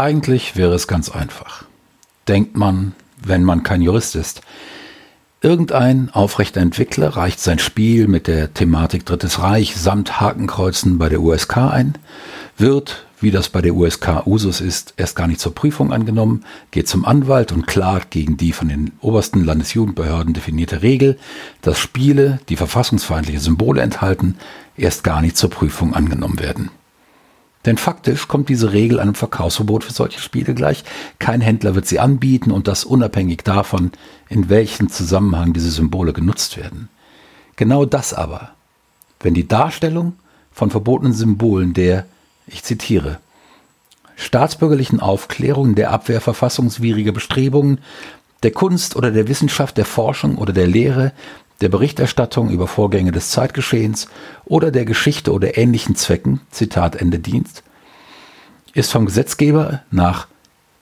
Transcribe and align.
Eigentlich 0.00 0.56
wäre 0.56 0.72
es 0.72 0.88
ganz 0.88 1.10
einfach. 1.10 1.64
Denkt 2.26 2.56
man, 2.56 2.94
wenn 3.22 3.44
man 3.44 3.62
kein 3.64 3.82
Jurist 3.82 4.16
ist. 4.16 4.40
Irgendein 5.42 6.08
aufrechter 6.08 6.62
Entwickler 6.62 7.18
reicht 7.18 7.38
sein 7.38 7.58
Spiel 7.58 8.08
mit 8.08 8.26
der 8.26 8.54
Thematik 8.54 9.04
Drittes 9.04 9.42
Reich 9.42 9.76
samt 9.76 10.18
Hakenkreuzen 10.18 10.96
bei 10.96 11.10
der 11.10 11.20
USK 11.20 11.58
ein, 11.58 11.98
wird, 12.56 13.04
wie 13.20 13.30
das 13.30 13.50
bei 13.50 13.60
der 13.60 13.74
USK 13.74 14.26
Usus 14.26 14.62
ist, 14.62 14.94
erst 14.96 15.16
gar 15.16 15.26
nicht 15.26 15.38
zur 15.38 15.54
Prüfung 15.54 15.92
angenommen, 15.92 16.46
geht 16.70 16.88
zum 16.88 17.04
Anwalt 17.04 17.52
und 17.52 17.66
klagt 17.66 18.10
gegen 18.10 18.38
die 18.38 18.52
von 18.52 18.70
den 18.70 18.92
obersten 19.02 19.44
Landesjugendbehörden 19.44 20.32
definierte 20.32 20.80
Regel, 20.80 21.18
dass 21.60 21.78
Spiele, 21.78 22.40
die 22.48 22.56
verfassungsfeindliche 22.56 23.40
Symbole 23.40 23.82
enthalten, 23.82 24.38
erst 24.78 25.04
gar 25.04 25.20
nicht 25.20 25.36
zur 25.36 25.50
Prüfung 25.50 25.92
angenommen 25.92 26.40
werden. 26.40 26.70
Denn 27.66 27.76
faktisch 27.76 28.26
kommt 28.26 28.48
diese 28.48 28.72
Regel 28.72 29.00
einem 29.00 29.14
Verkaufsverbot 29.14 29.84
für 29.84 29.92
solche 29.92 30.20
Spiele 30.20 30.54
gleich. 30.54 30.82
Kein 31.18 31.42
Händler 31.42 31.74
wird 31.74 31.86
sie 31.86 32.00
anbieten 32.00 32.52
und 32.52 32.68
das 32.68 32.84
unabhängig 32.84 33.42
davon, 33.44 33.92
in 34.28 34.48
welchem 34.48 34.88
Zusammenhang 34.88 35.52
diese 35.52 35.70
Symbole 35.70 36.14
genutzt 36.14 36.56
werden. 36.56 36.88
Genau 37.56 37.84
das 37.84 38.14
aber, 38.14 38.52
wenn 39.20 39.34
die 39.34 39.46
Darstellung 39.46 40.14
von 40.50 40.70
verbotenen 40.70 41.12
Symbolen 41.12 41.74
der, 41.74 42.06
ich 42.46 42.62
zitiere, 42.62 43.18
staatsbürgerlichen 44.16 45.00
Aufklärung, 45.00 45.74
der 45.74 45.90
Abwehr 45.90 46.22
verfassungswidriger 46.22 47.12
Bestrebungen, 47.12 47.80
der 48.42 48.52
Kunst 48.52 48.96
oder 48.96 49.10
der 49.10 49.28
Wissenschaft, 49.28 49.76
der 49.76 49.84
Forschung 49.84 50.38
oder 50.38 50.54
der 50.54 50.66
Lehre, 50.66 51.12
der 51.60 51.68
Berichterstattung 51.68 52.50
über 52.50 52.66
Vorgänge 52.66 53.12
des 53.12 53.30
Zeitgeschehens 53.30 54.08
oder 54.44 54.70
der 54.70 54.84
Geschichte 54.84 55.32
oder 55.32 55.58
ähnlichen 55.58 55.94
Zwecken, 55.94 56.40
Zitat 56.50 56.96
Ende 56.96 57.18
Dienst, 57.18 57.62
ist 58.72 58.92
vom 58.92 59.06
Gesetzgeber 59.06 59.82
nach 59.90 60.26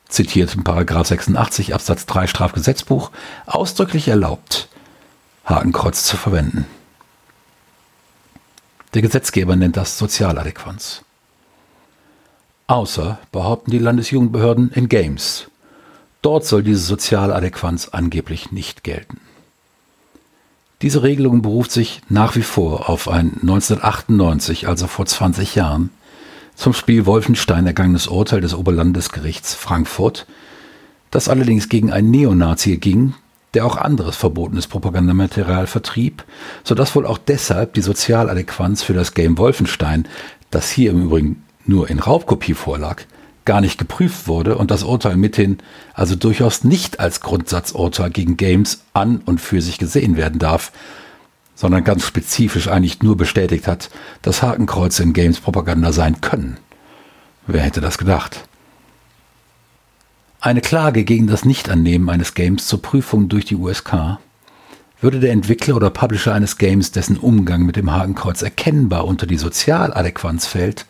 zitiertem 0.09 0.65
Paragraph 0.65 1.09
86 1.09 1.75
Absatz 1.75 2.07
3 2.07 2.27
Strafgesetzbuch 2.27 3.11
ausdrücklich 3.47 4.09
erlaubt, 4.09 4.69
Hakenkreuz 5.45 6.05
zu 6.05 6.17
verwenden. 6.17 6.67
Der 8.95 9.03
Gesetzgeber 9.03 9.57
nennt 9.57 9.77
das 9.77 9.99
Sozialadäquanz. 9.99 11.03
Außer, 12.69 13.19
behaupten 13.33 13.71
die 13.71 13.79
Landesjugendbehörden, 13.79 14.71
in 14.73 14.89
Games. 14.89 15.49
Dort 16.23 16.45
soll 16.45 16.63
diese 16.63 16.81
Sozialadäquanz 16.81 17.89
angeblich 17.89 18.51
nicht 18.51 18.85
gelten. 18.85 19.21
Diese 20.81 21.03
Regelung 21.03 21.43
beruft 21.43 21.73
sich 21.73 22.03
nach 22.09 22.37
wie 22.37 22.43
vor 22.43 22.89
auf 22.89 23.09
ein 23.09 23.33
1998, 23.41 24.69
also 24.69 24.87
vor 24.87 25.07
20 25.07 25.57
Jahren, 25.57 25.91
zum 26.55 26.73
Spiel 26.73 27.05
Wolfenstein 27.05 27.67
ergangenes 27.67 28.07
Urteil 28.07 28.41
des 28.41 28.55
Oberlandesgerichts 28.55 29.55
Frankfurt, 29.55 30.27
das 31.11 31.29
allerdings 31.29 31.69
gegen 31.69 31.91
einen 31.91 32.13
Neonazi 32.13 32.77
ging, 32.77 33.15
der 33.55 33.67
auch 33.67 33.77
anderes 33.77 34.15
verbotenes 34.15 34.69
Propagandamaterial 34.69 35.67
vertrieb, 35.67 36.25
sodass 36.63 36.95
wohl 36.95 37.07
auch 37.07 37.19
deshalb 37.19 37.75
die 37.75 37.83
Sozialadäquanz 37.83 38.85
für 38.85 38.95
das 38.95 39.15
Game 39.15 39.37
Wolfenstein, 39.37 40.07
das 40.53 40.71
hier 40.71 40.93
im 40.93 41.03
Übrigen 41.03 41.43
nur 41.67 41.91
in 41.91 41.99
Raubkopie 41.99 42.55
vorlag, 42.55 43.03
gar 43.49 43.63
nicht 43.63 43.79
geprüft 43.79 44.29
wurde 44.29 44.59
und 44.59 44.71
das 44.71 44.83
Urteil 44.83 45.17
mithin 45.17 45.57
also 45.95 46.17
durchaus 46.17 46.65
nicht 46.65 47.01
als 47.01 47.23
Grundsatzurteil 47.23 48.11
gegen 48.11 48.37
Games 48.37 48.83
an 48.93 49.23
und 49.25 49.41
für 49.41 49.63
sich 49.63 49.79
gesehen 49.79 50.19
werden 50.19 50.39
darf, 50.39 50.71
sondern 51.55 51.83
ganz 51.83 52.07
spezifisch 52.07 52.69
eigentlich 52.69 53.03
nur 53.03 53.17
bestätigt 53.17 53.67
hat, 53.67 53.89
dass 54.21 54.43
Hakenkreuze 54.43 55.03
in 55.03 55.15
Games 55.15 55.41
Propaganda 55.41 55.93
sein 55.93 56.21
können. 56.21 56.59
Wer 57.47 57.63
hätte 57.63 57.81
das 57.81 57.97
gedacht? 57.97 58.47
Eine 60.43 60.61
Klage 60.61 61.05
gegen 61.05 61.27
das 61.27 61.47
Nichtannehmen 61.47 62.11
eines 62.11 62.35
Games 62.35 62.67
zur 62.67 62.83
Prüfung 62.83 63.31
durch 63.31 63.47
die 63.47 63.57
USK 63.57 64.19
würde 65.01 65.21
der 65.21 65.33
Entwickler 65.33 65.77
oder 65.77 65.89
Publisher 65.89 66.35
eines 66.35 66.59
Games, 66.59 66.93
dessen 66.93 67.17
Umgang 67.17 67.63
mit 67.63 67.77
dem 67.77 67.91
Hakenkreuz 67.91 68.43
erkennbar 68.43 69.07
unter 69.07 69.27
die 69.27 69.39
Sozialadäquanz 69.39 70.47
fällt, 70.47 70.85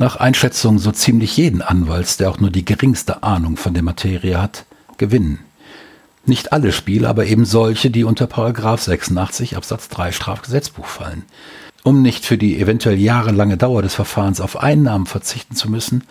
nach 0.00 0.16
Einschätzung 0.16 0.78
so 0.78 0.90
ziemlich 0.90 1.36
jeden 1.36 1.60
Anwalts, 1.60 2.16
der 2.16 2.30
auch 2.30 2.40
nur 2.40 2.50
die 2.50 2.64
geringste 2.64 3.22
Ahnung 3.22 3.58
von 3.58 3.74
der 3.74 3.82
Materie 3.82 4.40
hat, 4.40 4.64
gewinnen. 4.96 5.40
Nicht 6.24 6.52
alle 6.52 6.72
Spiele, 6.72 7.06
aber 7.06 7.26
eben 7.26 7.44
solche, 7.44 7.90
die 7.90 8.04
unter 8.04 8.26
86 8.26 9.56
Absatz 9.56 9.88
3 9.88 10.10
Strafgesetzbuch 10.12 10.86
fallen. 10.86 11.24
Um 11.82 12.00
nicht 12.00 12.24
für 12.24 12.38
die 12.38 12.58
eventuell 12.58 12.98
jahrelange 12.98 13.58
Dauer 13.58 13.82
des 13.82 13.94
Verfahrens 13.94 14.40
auf 14.40 14.56
Einnahmen 14.56 15.04
verzichten 15.04 15.54
zu 15.54 15.70
müssen, 15.70 16.04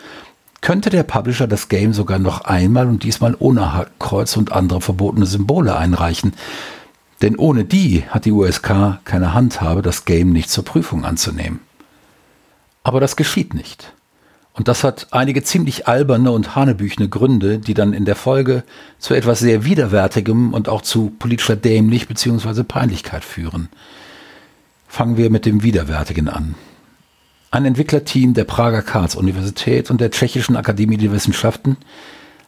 könnte 0.61 0.91
der 0.91 1.03
Publisher 1.03 1.47
das 1.47 1.67
Game 1.67 1.93
sogar 1.93 2.19
noch 2.19 2.41
einmal 2.41 2.87
und 2.87 3.03
diesmal 3.03 3.35
ohne 3.39 3.73
Hakenkreuz 3.73 4.37
und 4.37 4.51
andere 4.51 4.81
verbotene 4.81 5.25
Symbole 5.25 5.75
einreichen. 5.75 6.33
Denn 7.23 7.35
ohne 7.35 7.65
die 7.65 8.03
hat 8.07 8.25
die 8.25 8.31
USK 8.31 8.99
keine 9.03 9.33
Handhabe, 9.33 9.81
das 9.81 10.05
Game 10.05 10.31
nicht 10.31 10.51
zur 10.51 10.63
Prüfung 10.63 11.05
anzunehmen. 11.05 11.59
Aber 12.89 12.99
das 12.99 13.15
geschieht 13.15 13.53
nicht. 13.53 13.93
Und 14.53 14.67
das 14.67 14.83
hat 14.83 15.09
einige 15.11 15.43
ziemlich 15.43 15.87
alberne 15.87 16.31
und 16.31 16.55
hanebüchene 16.55 17.07
Gründe, 17.07 17.59
die 17.59 17.75
dann 17.75 17.93
in 17.93 18.03
der 18.03 18.15
Folge 18.15 18.63
zu 18.97 19.13
etwas 19.13 19.37
sehr 19.37 19.63
Widerwärtigem 19.63 20.55
und 20.55 20.67
auch 20.67 20.81
zu 20.81 21.11
politischer 21.19 21.55
Dämlich 21.55 22.07
bzw. 22.07 22.63
Peinlichkeit 22.63 23.23
führen. 23.23 23.69
Fangen 24.87 25.17
wir 25.17 25.29
mit 25.29 25.45
dem 25.45 25.61
Widerwärtigen 25.61 26.29
an. 26.29 26.55
Ein 27.51 27.65
Entwicklerteam 27.65 28.33
der 28.33 28.45
Prager 28.45 28.81
Karls-Universität 28.81 29.91
und 29.91 30.01
der 30.01 30.09
Tschechischen 30.09 30.55
Akademie 30.55 30.97
der 30.97 31.11
Wissenschaften 31.11 31.77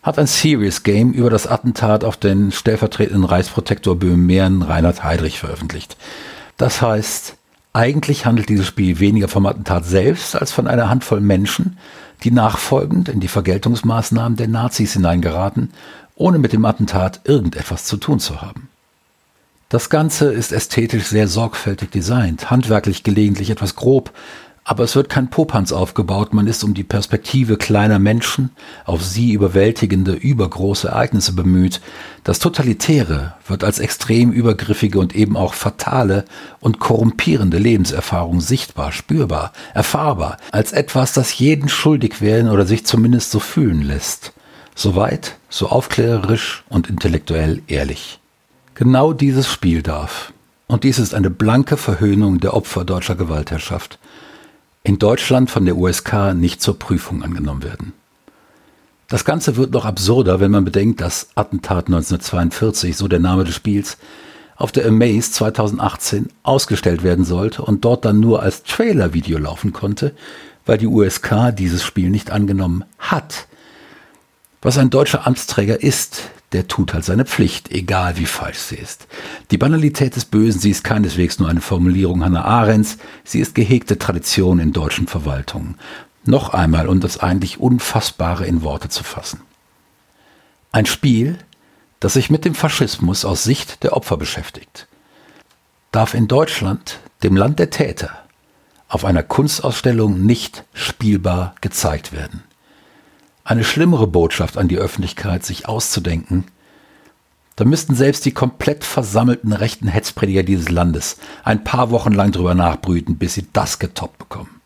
hat 0.02 0.18
ein 0.18 0.26
Serious 0.26 0.82
Game 0.82 1.12
über 1.12 1.30
das 1.30 1.46
Attentat 1.46 2.04
auf 2.04 2.18
den 2.18 2.52
stellvertretenden 2.52 3.26
Reichsprotektor 3.26 3.96
Böhmen-Mähren 3.96 4.64
Reinhard 4.64 5.04
Heydrich 5.04 5.38
veröffentlicht. 5.38 5.98
Das 6.58 6.82
heißt 6.82 7.38
eigentlich 7.74 8.26
handelt 8.26 8.50
dieses 8.50 8.68
Spiel 8.68 9.00
weniger 9.00 9.28
vom 9.28 9.46
Attentat 9.46 9.86
selbst 9.86 10.36
als 10.36 10.52
von 10.52 10.68
einer 10.68 10.90
Handvoll 10.90 11.22
Menschen, 11.22 11.78
die 12.24 12.32
nachfolgend 12.32 13.10
in 13.10 13.20
die 13.20 13.28
Vergeltungsmaßnahmen 13.28 14.36
der 14.36 14.48
Nazis 14.48 14.94
hineingeraten, 14.94 15.72
ohne 16.16 16.38
mit 16.38 16.54
dem 16.54 16.66
Attentat 16.66 17.22
irgendetwas 17.24 17.86
zu 17.86 17.98
tun 17.98 18.20
zu 18.20 18.42
haben. 18.42 18.70
Das 19.70 19.90
Ganze 19.90 20.34
ist 20.34 20.52
ästhetisch 20.52 21.06
sehr 21.06 21.30
sorgfältig 21.30 21.92
designt, 21.92 22.52
handwerklich 22.52 23.04
gelegentlich 23.04 23.50
etwas 23.50 23.76
grob, 23.78 24.12
aber 24.64 24.84
es 24.84 24.96
wird 24.96 25.10
kein 25.10 25.30
Popanz 25.30 25.72
aufgebaut, 25.72 26.34
man 26.34 26.46
ist 26.46 26.64
um 26.64 26.76
die 26.76 26.84
Perspektive 26.84 27.58
kleiner 27.58 27.98
Menschen 27.98 28.52
auf 28.86 29.04
sie 29.04 29.32
überwältigende, 29.34 30.14
übergroße 30.14 30.90
Ereignisse 30.90 31.34
bemüht. 31.34 31.82
Das 32.24 32.38
Totalitäre 32.38 33.34
wird 33.48 33.64
als 33.64 33.80
extrem 33.80 34.32
übergriffige 34.32 35.00
und 35.00 35.16
eben 35.16 35.36
auch 35.36 35.56
fatale 35.56 36.26
und 36.60 36.80
korrumpierende 36.80 37.58
Lebenserfahrung 37.58 38.40
sichtbar, 38.40 38.92
spürbar, 38.92 39.52
erfahrbar, 39.74 40.38
als 40.52 40.74
etwas, 40.74 41.14
das 41.14 41.38
jeden 41.40 41.68
schuldig 41.68 42.22
werden 42.22 42.52
oder 42.52 42.68
sich 42.68 42.86
zumindest 42.86 43.32
so 43.32 43.40
fühlen 43.40 43.82
lässt. 43.82 44.32
Soweit, 44.76 45.38
so 45.50 45.70
aufklärerisch 45.70 46.64
und 46.70 46.88
intellektuell 46.88 47.64
ehrlich. 47.68 48.20
Genau 48.76 49.12
dieses 49.12 49.52
Spiel 49.52 49.82
darf. 49.82 50.32
Und 50.68 50.84
dies 50.86 51.00
ist 51.00 51.14
eine 51.16 51.30
blanke 51.30 51.76
Verhöhnung 51.76 52.40
der 52.40 52.54
Opfer 52.54 52.86
deutscher 52.86 53.16
Gewaltherrschaft 53.16 54.00
in 54.84 55.00
Deutschland 55.00 55.52
von 55.52 55.66
der 55.66 55.78
USK 55.78 56.34
nicht 56.34 56.62
zur 56.62 56.80
Prüfung 56.80 57.24
angenommen 57.24 57.64
werden. 57.64 57.94
Das 59.08 59.26
Ganze 59.26 59.58
wird 59.58 59.72
noch 59.72 59.86
absurder, 59.86 60.40
wenn 60.40 60.52
man 60.52 60.64
bedenkt, 60.64 61.02
dass 61.02 61.30
Attentat 61.36 61.88
1942, 61.88 62.96
so 62.96 63.08
der 63.08 63.20
Name 63.20 63.44
des 63.44 63.56
Spiels, 63.56 63.98
auf 64.56 64.72
der 64.72 64.88
Amaze 64.88 65.32
2018 65.32 66.30
ausgestellt 66.44 67.04
werden 67.04 67.26
sollte 67.26 67.62
und 67.64 67.84
dort 67.84 68.06
dann 68.06 68.20
nur 68.20 68.42
als 68.42 68.64
Trailer-Video 68.64 69.38
laufen 69.38 69.74
konnte, 69.74 70.16
weil 70.66 70.78
die 70.78 70.88
USK 70.88 71.54
dieses 71.58 71.84
Spiel 71.84 72.10
nicht 72.10 72.32
angenommen 72.32 72.86
hat. 73.00 73.48
Was 74.62 74.78
ein 74.78 74.92
deutscher 74.92 75.26
Amtsträger 75.28 75.82
ist, 75.82 76.30
der 76.52 76.68
tut 76.68 76.94
halt 76.94 77.06
seine 77.06 77.26
Pflicht, 77.26 77.72
egal 77.72 78.18
wie 78.18 78.26
falsch 78.26 78.58
sie 78.58 78.76
ist. 78.76 79.08
Die 79.52 79.58
Banalität 79.58 80.16
des 80.16 80.26
Bösen, 80.26 80.60
sie 80.60 80.72
ist 80.72 80.84
keineswegs 80.84 81.40
nur 81.40 81.48
eine 81.48 81.62
Formulierung 81.62 82.24
Hannah 82.24 82.44
Arendts, 82.44 82.98
sie 83.24 83.40
ist 83.40 83.56
gehegte 83.56 83.98
Tradition 83.98 84.60
in 84.60 84.74
deutschen 84.74 85.08
Verwaltungen. 85.08 85.76
Noch 86.26 86.50
einmal, 86.50 86.88
um 86.88 87.00
das 87.00 87.20
eigentlich 87.20 87.60
Unfassbare 87.60 88.46
in 88.46 88.62
Worte 88.64 88.90
zu 88.90 89.04
fassen. 89.04 89.42
Ein 90.72 90.86
Spiel, 90.86 91.38
das 92.00 92.14
sich 92.14 92.30
mit 92.30 92.46
dem 92.46 92.56
Faschismus 92.56 93.26
aus 93.26 93.44
Sicht 93.44 93.84
der 93.84 93.94
Opfer 93.94 94.18
beschäftigt, 94.18 94.88
darf 95.92 96.14
in 96.14 96.28
Deutschland, 96.28 97.00
dem 97.24 97.36
Land 97.36 97.60
der 97.60 97.70
Täter, 97.70 98.12
auf 98.88 99.06
einer 99.06 99.24
Kunstausstellung 99.24 100.26
nicht 100.26 100.66
spielbar 100.74 101.56
gezeigt 101.62 102.12
werden 102.12 102.44
eine 103.52 103.66
schlimmere 103.66 104.08
Botschaft 104.08 104.58
an 104.58 104.70
die 104.70 104.78
Öffentlichkeit 104.78 105.44
sich 105.44 105.68
auszudenken, 105.68 106.46
da 107.58 107.66
müssten 107.66 107.96
selbst 107.96 108.24
die 108.26 108.32
komplett 108.32 108.86
versammelten 108.86 109.52
rechten 109.52 109.90
Hetzprediger 109.90 110.44
dieses 110.44 110.70
Landes 110.70 111.18
ein 111.44 111.66
paar 111.66 111.92
Wochen 111.92 112.14
lang 112.14 112.32
drüber 112.32 112.56
nachbrüten, 112.56 113.18
bis 113.18 113.34
sie 113.34 113.46
das 113.52 113.78
getoppt 113.78 114.18
bekommen. 114.20 114.62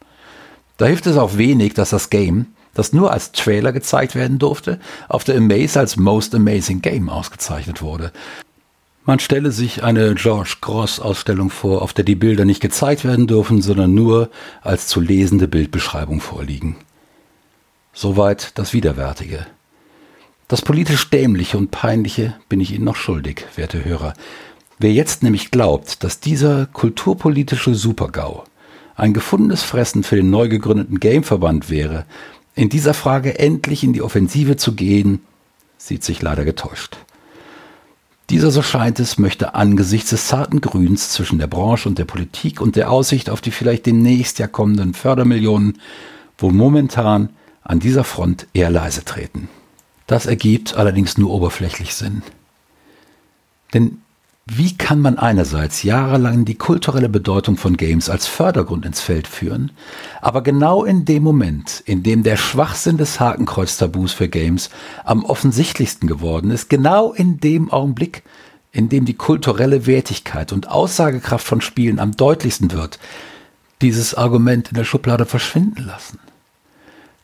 Da 0.77 0.85
hilft 0.85 1.07
es 1.07 1.17
auch 1.17 1.35
wenig, 1.35 1.73
dass 1.73 1.89
das 1.89 2.11
Game, 2.11 2.45
das 2.75 2.93
nur 2.93 3.11
als 3.11 3.31
Trailer 3.31 3.73
gezeigt 3.73 4.13
werden 4.13 4.37
durfte, 4.37 4.79
auf 5.09 5.23
der 5.23 5.37
Amaze 5.37 5.79
als 5.79 5.97
Most 5.97 6.35
Amazing 6.35 6.81
Game 6.81 7.09
ausgezeichnet 7.09 7.81
wurde. 7.81 8.11
Man 9.03 9.17
stelle 9.17 9.51
sich 9.51 9.83
eine 9.83 10.13
George 10.13 10.57
Gross 10.61 10.99
Ausstellung 10.99 11.49
vor, 11.49 11.81
auf 11.81 11.93
der 11.93 12.05
die 12.05 12.15
Bilder 12.15 12.45
nicht 12.45 12.61
gezeigt 12.61 13.03
werden 13.03 13.25
dürfen, 13.25 13.63
sondern 13.63 13.95
nur 13.95 14.29
als 14.61 14.85
zu 14.87 15.01
lesende 15.01 15.47
Bildbeschreibung 15.47 16.21
vorliegen. 16.21 16.75
Soweit 17.97 18.51
das 18.55 18.73
Widerwärtige. 18.73 19.47
Das 20.49 20.61
politisch 20.61 21.09
Dämliche 21.09 21.57
und 21.57 21.71
Peinliche 21.71 22.35
bin 22.49 22.59
ich 22.59 22.73
Ihnen 22.73 22.83
noch 22.83 22.97
schuldig, 22.97 23.45
werte 23.55 23.85
Hörer. 23.85 24.13
Wer 24.77 24.91
jetzt 24.91 25.23
nämlich 25.23 25.49
glaubt, 25.49 26.03
dass 26.03 26.19
dieser 26.19 26.65
kulturpolitische 26.65 27.73
Supergau 27.73 28.43
ein 28.97 29.13
gefundenes 29.13 29.63
Fressen 29.63 30.03
für 30.03 30.17
den 30.17 30.29
neu 30.29 30.49
gegründeten 30.49 30.99
Gameverband 30.99 31.69
wäre, 31.69 32.05
in 32.53 32.67
dieser 32.67 32.93
Frage 32.93 33.39
endlich 33.39 33.85
in 33.85 33.93
die 33.93 34.01
Offensive 34.01 34.57
zu 34.57 34.73
gehen, 34.73 35.21
sieht 35.77 36.03
sich 36.03 36.21
leider 36.21 36.43
getäuscht. 36.43 36.97
Dieser, 38.29 38.51
so 38.51 38.61
scheint 38.61 38.99
es, 38.99 39.17
möchte 39.17 39.55
angesichts 39.55 40.09
des 40.09 40.27
zarten 40.27 40.59
Grüns 40.59 41.11
zwischen 41.11 41.39
der 41.39 41.47
Branche 41.47 41.87
und 41.87 41.97
der 41.97 42.05
Politik 42.05 42.59
und 42.59 42.75
der 42.75 42.91
Aussicht 42.91 43.29
auf 43.29 43.39
die 43.39 43.51
vielleicht 43.51 43.85
demnächst 43.85 44.37
ja 44.39 44.47
kommenden 44.47 44.93
Fördermillionen 44.93 45.79
wohl 46.37 46.51
momentan 46.51 47.29
an 47.65 47.79
dieser 47.79 48.05
Front 48.05 48.47
eher 48.53 48.69
leise 48.69 49.03
treten. 49.03 49.49
Das 50.07 50.27
ergibt 50.27 50.75
allerdings 50.75 51.17
nur 51.17 51.31
oberflächlich 51.31 51.95
Sinn. 51.95 52.21
Denn 53.73 54.01
wie 54.47 54.77
kann 54.77 55.01
man 55.01 55.17
einerseits 55.17 55.81
jahrelang 55.81 56.45
die 56.45 56.53
kulturelle 56.53 57.09
Bedeutung 57.09 57.57
von 57.57 57.77
Games 57.77 58.11
als 58.11 58.27
Fördergrund 58.27 58.85
ins 58.85 59.01
Feld 59.01 59.27
führen, 59.27 59.71
aber 60.21 60.43
genau 60.43 60.83
in 60.83 61.03
dem 61.03 61.23
Moment, 61.23 61.81
in 61.87 62.03
dem 62.03 62.21
der 62.21 62.37
Schwachsinn 62.37 62.97
des 62.97 63.19
Hakenkreuz-Tabus 63.19 64.13
für 64.13 64.29
Games 64.29 64.69
am 65.03 65.25
offensichtlichsten 65.25 66.07
geworden 66.07 66.51
ist, 66.51 66.69
genau 66.69 67.11
in 67.11 67.39
dem 67.39 67.71
Augenblick, 67.71 68.21
in 68.71 68.87
dem 68.87 69.05
die 69.05 69.15
kulturelle 69.15 69.87
Wertigkeit 69.87 70.53
und 70.53 70.69
Aussagekraft 70.69 71.47
von 71.47 71.61
Spielen 71.61 71.97
am 71.97 72.15
deutlichsten 72.15 72.71
wird, 72.71 72.99
dieses 73.81 74.13
Argument 74.13 74.67
in 74.67 74.75
der 74.75 74.83
Schublade 74.83 75.25
verschwinden 75.25 75.85
lassen? 75.85 76.19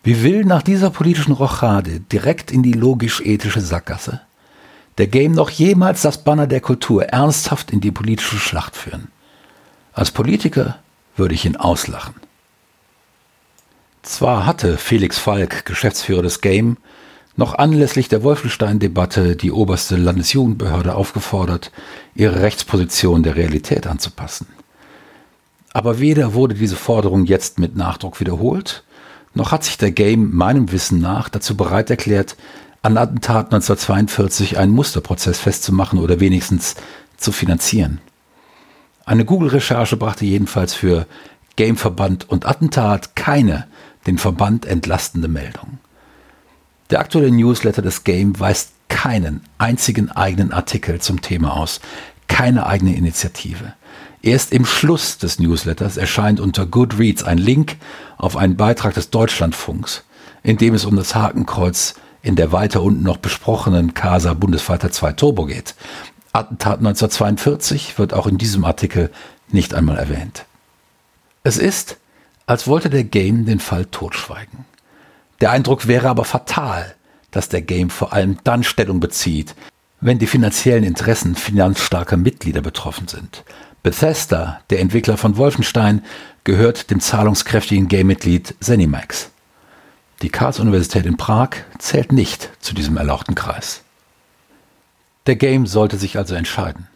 Wie 0.04 0.24
will 0.24 0.46
nach 0.46 0.62
dieser 0.62 0.90
politischen 0.90 1.34
Rochade 1.34 2.00
direkt 2.00 2.52
in 2.52 2.64
die 2.64 2.74
logisch-ethische 2.74 3.62
Sackgasse? 3.62 4.22
der 4.98 5.08
Game 5.08 5.32
noch 5.32 5.50
jemals 5.50 6.02
das 6.02 6.24
Banner 6.24 6.48
der 6.48 6.62
Kultur 6.62 7.06
ernsthaft 7.06 7.72
in 7.72 7.82
die 7.82 7.92
politische 7.92 8.38
Schlacht 8.38 8.76
führen. 8.76 9.08
Als 9.94 10.12
Politiker 10.12 10.78
würde 11.16 11.34
ich 11.34 11.46
ihn 11.46 11.56
auslachen. 11.56 12.14
Zwar 14.04 14.46
hatte 14.46 14.78
Felix 14.78 15.20
Falk, 15.20 15.66
Geschäftsführer 15.66 16.24
des 16.24 16.42
Game, 16.42 16.78
noch 17.36 17.56
anlässlich 17.56 18.10
der 18.10 18.24
Wolfenstein-Debatte 18.24 19.36
die 19.36 19.52
oberste 19.52 19.96
Landesjugendbehörde 19.96 20.96
aufgefordert, 20.96 21.72
ihre 22.14 22.42
Rechtsposition 22.42 23.24
der 23.24 23.36
Realität 23.36 23.88
anzupassen. 23.88 24.48
Aber 25.74 26.00
weder 26.00 26.34
wurde 26.34 26.56
diese 26.56 26.76
Forderung 26.76 27.26
jetzt 27.26 27.58
mit 27.58 27.76
Nachdruck 27.76 28.20
wiederholt, 28.20 28.84
noch 29.34 29.52
hat 29.52 29.64
sich 29.64 29.78
der 29.78 29.92
Game 29.92 30.36
meinem 30.36 30.72
Wissen 30.72 31.00
nach 31.00 31.30
dazu 31.30 31.56
bereit 31.56 31.90
erklärt, 31.90 32.36
an 32.82 32.98
Attentat 32.98 33.46
1942 33.48 34.58
einen 34.58 34.74
Musterprozess 34.74 35.40
festzumachen 35.40 36.00
oder 36.00 36.20
wenigstens 36.20 36.76
zu 37.18 37.32
finanzieren. 37.32 38.02
Eine 39.06 39.26
Google-Recherche 39.26 39.98
brachte 39.98 40.26
jedenfalls 40.26 40.74
für 40.74 41.06
Gameverband 41.56 42.30
und 42.30 42.46
Attentat 42.46 43.16
keine 43.16 43.68
den 44.08 44.18
Verband 44.18 44.66
entlastende 44.66 45.28
Meldung. 45.28 45.80
Der 46.90 47.00
aktuelle 47.00 47.32
Newsletter 47.32 47.82
des 47.82 48.04
Game 48.04 48.40
weist 48.40 48.72
keinen 48.90 49.42
einzigen 49.58 50.12
eigenen 50.12 50.52
Artikel 50.52 51.00
zum 51.00 51.22
Thema 51.22 51.56
aus, 51.56 51.80
keine 52.28 52.66
eigene 52.66 52.96
Initiative. 52.96 53.74
Erst 54.24 54.52
im 54.54 54.66
Schluss 54.66 55.18
des 55.18 55.40
Newsletters 55.40 55.98
erscheint 55.98 56.40
unter 56.40 56.68
Goodreads 56.68 57.24
ein 57.24 57.40
Link 57.40 57.78
auf 58.18 58.38
einen 58.38 58.56
Beitrag 58.56 58.94
des 58.94 59.10
Deutschlandfunks, 59.10 60.04
in 60.44 60.58
dem 60.58 60.76
es 60.76 60.86
um 60.86 60.96
das 60.96 61.16
Hakenkreuz 61.16 61.96
in 62.22 62.36
der 62.36 62.52
weiter 62.52 62.84
unten 62.84 63.02
noch 63.02 63.18
besprochenen 63.18 63.96
Casa 63.96 64.34
Bundesfighter 64.34 64.92
2 64.92 65.14
Turbo 65.14 65.46
geht. 65.46 65.74
Attentat 66.34 66.80
1942 66.80 67.98
wird 67.98 68.14
auch 68.14 68.28
in 68.28 68.38
diesem 68.38 68.64
Artikel 68.64 69.10
nicht 69.50 69.74
einmal 69.74 69.98
erwähnt. 69.98 70.46
Es 71.44 71.58
ist, 71.58 71.98
als 72.46 72.68
wollte 72.68 72.92
der 72.92 73.04
Game 73.04 73.46
den 73.46 73.60
Fall 73.60 73.86
totschweigen. 73.86 74.66
Der 75.42 75.50
Eindruck 75.50 75.88
wäre 75.88 76.10
aber 76.10 76.26
fatal, 76.26 76.94
dass 77.32 77.50
der 77.50 77.64
Game 77.64 77.90
vor 77.90 78.14
allem 78.14 78.38
dann 78.44 78.64
Stellung 78.64 79.00
bezieht, 79.00 79.56
wenn 80.00 80.20
die 80.20 80.28
finanziellen 80.28 80.84
Interessen 80.84 81.36
finanzstarker 81.36 82.18
Mitglieder 82.18 82.62
betroffen 82.62 83.08
sind. 83.08 83.44
Bethesda, 83.84 84.62
der 84.70 84.80
Entwickler 84.80 85.18
von 85.18 85.38
Wolfenstein, 85.38 86.04
gehört 86.44 86.92
dem 86.92 87.00
zahlungskräftigen 87.00 87.88
Game-Mitglied 87.88 88.56
Zenimax. 88.60 89.32
Die 90.22 90.30
Karls-Universität 90.30 91.08
in 91.08 91.18
Prag 91.18 91.50
zählt 91.80 92.12
nicht 92.12 92.50
zu 92.60 92.76
diesem 92.76 92.98
erlauchten 92.98 93.34
Kreis. 93.34 93.82
Der 95.26 95.36
Game 95.36 95.66
sollte 95.66 95.98
sich 95.98 96.18
also 96.18 96.36
entscheiden. 96.36 96.88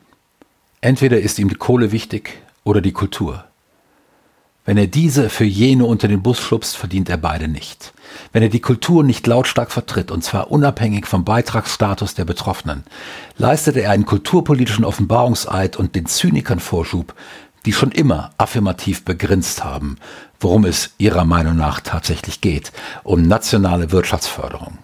Entweder 0.82 1.20
ist 1.20 1.40
ihm 1.40 1.50
die 1.50 1.56
Kohle 1.56 1.92
wichtig 1.92 2.40
oder 2.64 2.82
die 2.82 2.92
Kultur. 2.92 3.46
Wenn 4.64 4.78
er 4.78 4.88
diese 4.88 5.30
für 5.30 5.44
jene 5.44 5.86
unter 5.86 6.08
den 6.08 6.22
Bus 6.22 6.40
schubst, 6.40 6.78
verdient 6.78 7.10
er 7.10 7.18
beide 7.18 7.48
nicht. 7.48 7.94
Wenn 8.32 8.44
er 8.44 8.50
die 8.50 8.62
Kultur 8.62 9.04
nicht 9.04 9.28
lautstark 9.28 9.72
vertritt, 9.72 10.12
und 10.12 10.24
zwar 10.24 10.52
unabhängig 10.52 11.08
vom 11.08 11.24
Beitragsstatus 11.24 12.16
der 12.16 12.26
Betroffenen, 12.26 12.84
leistet 13.38 13.78
er 13.78 13.92
einen 13.92 14.06
kulturpolitischen 14.06 14.86
Offenbarungseid 14.86 15.78
und 15.78 15.96
den 15.96 16.06
Zynikern 16.06 16.60
Vorschub, 16.60 17.14
die 17.66 17.74
schon 17.74 17.92
immer 17.92 18.32
affirmativ 18.38 19.04
begrinst 19.06 19.64
haben, 19.64 19.98
worum 20.40 20.66
es 20.66 20.92
ihrer 20.98 21.26
Meinung 21.26 21.56
nach 21.56 21.80
tatsächlich 21.80 22.42
geht, 22.42 22.72
um 23.04 23.28
nationale 23.28 23.92
Wirtschaftsförderung. 23.92 24.78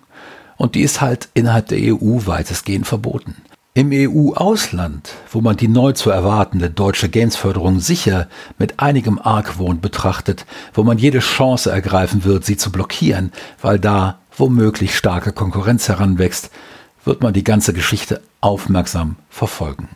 Und 0.57 0.75
die 0.75 0.81
ist 0.81 1.01
halt 1.01 1.29
innerhalb 1.33 1.67
der 1.67 1.79
EU 1.79 2.25
weitestgehend 2.25 2.87
verboten. 2.87 3.35
Im 3.73 3.91
EU-Ausland, 3.93 5.13
wo 5.31 5.39
man 5.39 5.55
die 5.55 5.69
neu 5.69 5.93
zu 5.93 6.09
erwartende 6.09 6.69
deutsche 6.69 7.07
Gamesförderung 7.07 7.79
sicher 7.79 8.27
mit 8.57 8.81
einigem 8.81 9.17
Argwohn 9.17 9.79
betrachtet, 9.79 10.45
wo 10.73 10.83
man 10.83 10.97
jede 10.97 11.19
Chance 11.19 11.71
ergreifen 11.71 12.25
wird, 12.25 12.43
sie 12.43 12.57
zu 12.57 12.69
blockieren, 12.69 13.31
weil 13.61 13.79
da 13.79 14.19
womöglich 14.35 14.97
starke 14.97 15.31
Konkurrenz 15.31 15.87
heranwächst, 15.87 16.51
wird 17.05 17.23
man 17.23 17.31
die 17.31 17.45
ganze 17.45 17.71
Geschichte 17.71 18.19
aufmerksam 18.41 19.15
verfolgen. 19.29 19.87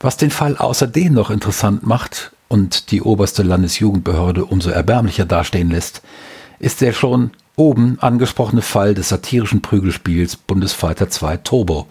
Was 0.00 0.18
den 0.18 0.30
Fall 0.30 0.58
außerdem 0.58 1.14
noch 1.14 1.30
interessant 1.30 1.86
macht 1.86 2.32
und 2.48 2.90
die 2.90 3.00
oberste 3.00 3.42
Landesjugendbehörde 3.42 4.44
umso 4.44 4.68
erbärmlicher 4.68 5.24
dastehen 5.24 5.70
lässt, 5.70 6.02
ist 6.58 6.82
der 6.82 6.92
schon 6.92 7.30
oben 7.56 7.96
angesprochene 8.00 8.60
Fall 8.60 8.92
des 8.92 9.08
satirischen 9.08 9.62
Prügelspiels 9.62 10.36
Bundesfighter 10.36 11.08
2 11.08 11.38
Turbo, 11.38 11.86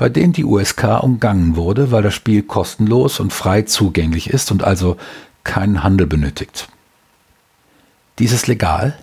bei 0.00 0.08
dem 0.08 0.32
die 0.32 0.46
USK 0.46 1.02
umgangen 1.02 1.56
wurde, 1.56 1.92
weil 1.92 2.02
das 2.02 2.14
Spiel 2.14 2.42
kostenlos 2.42 3.20
und 3.20 3.34
frei 3.34 3.60
zugänglich 3.60 4.30
ist 4.30 4.50
und 4.50 4.64
also 4.64 4.96
keinen 5.44 5.82
Handel 5.82 6.06
benötigt. 6.06 6.70
Dies 8.18 8.32
ist 8.32 8.46
legal, 8.46 8.96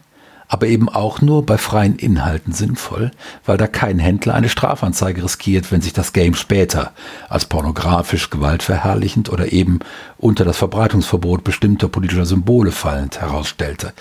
aber 0.47 0.65
eben 0.65 0.89
auch 0.89 1.21
nur 1.21 1.45
bei 1.45 1.59
freien 1.59 1.97
Inhalten 1.97 2.51
sinnvoll, 2.51 3.11
weil 3.45 3.57
da 3.57 3.67
kein 3.67 3.99
Händler 3.99 4.33
eine 4.33 4.49
Strafanzeige 4.49 5.23
riskiert, 5.23 5.71
wenn 5.71 5.81
sich 5.81 5.93
das 5.93 6.13
Game 6.13 6.33
später 6.33 6.93
als 7.29 7.45
pornografisch, 7.45 8.31
gewaltverherrlichend 8.31 9.31
oder 9.31 9.51
eben 9.53 9.81
unter 10.17 10.45
das 10.45 10.57
Verbreitungsverbot 10.57 11.43
bestimmter 11.43 11.89
politischer 11.89 12.25
Symbole 12.25 12.71
fallend 12.71 13.21
herausstellte. 13.21 13.93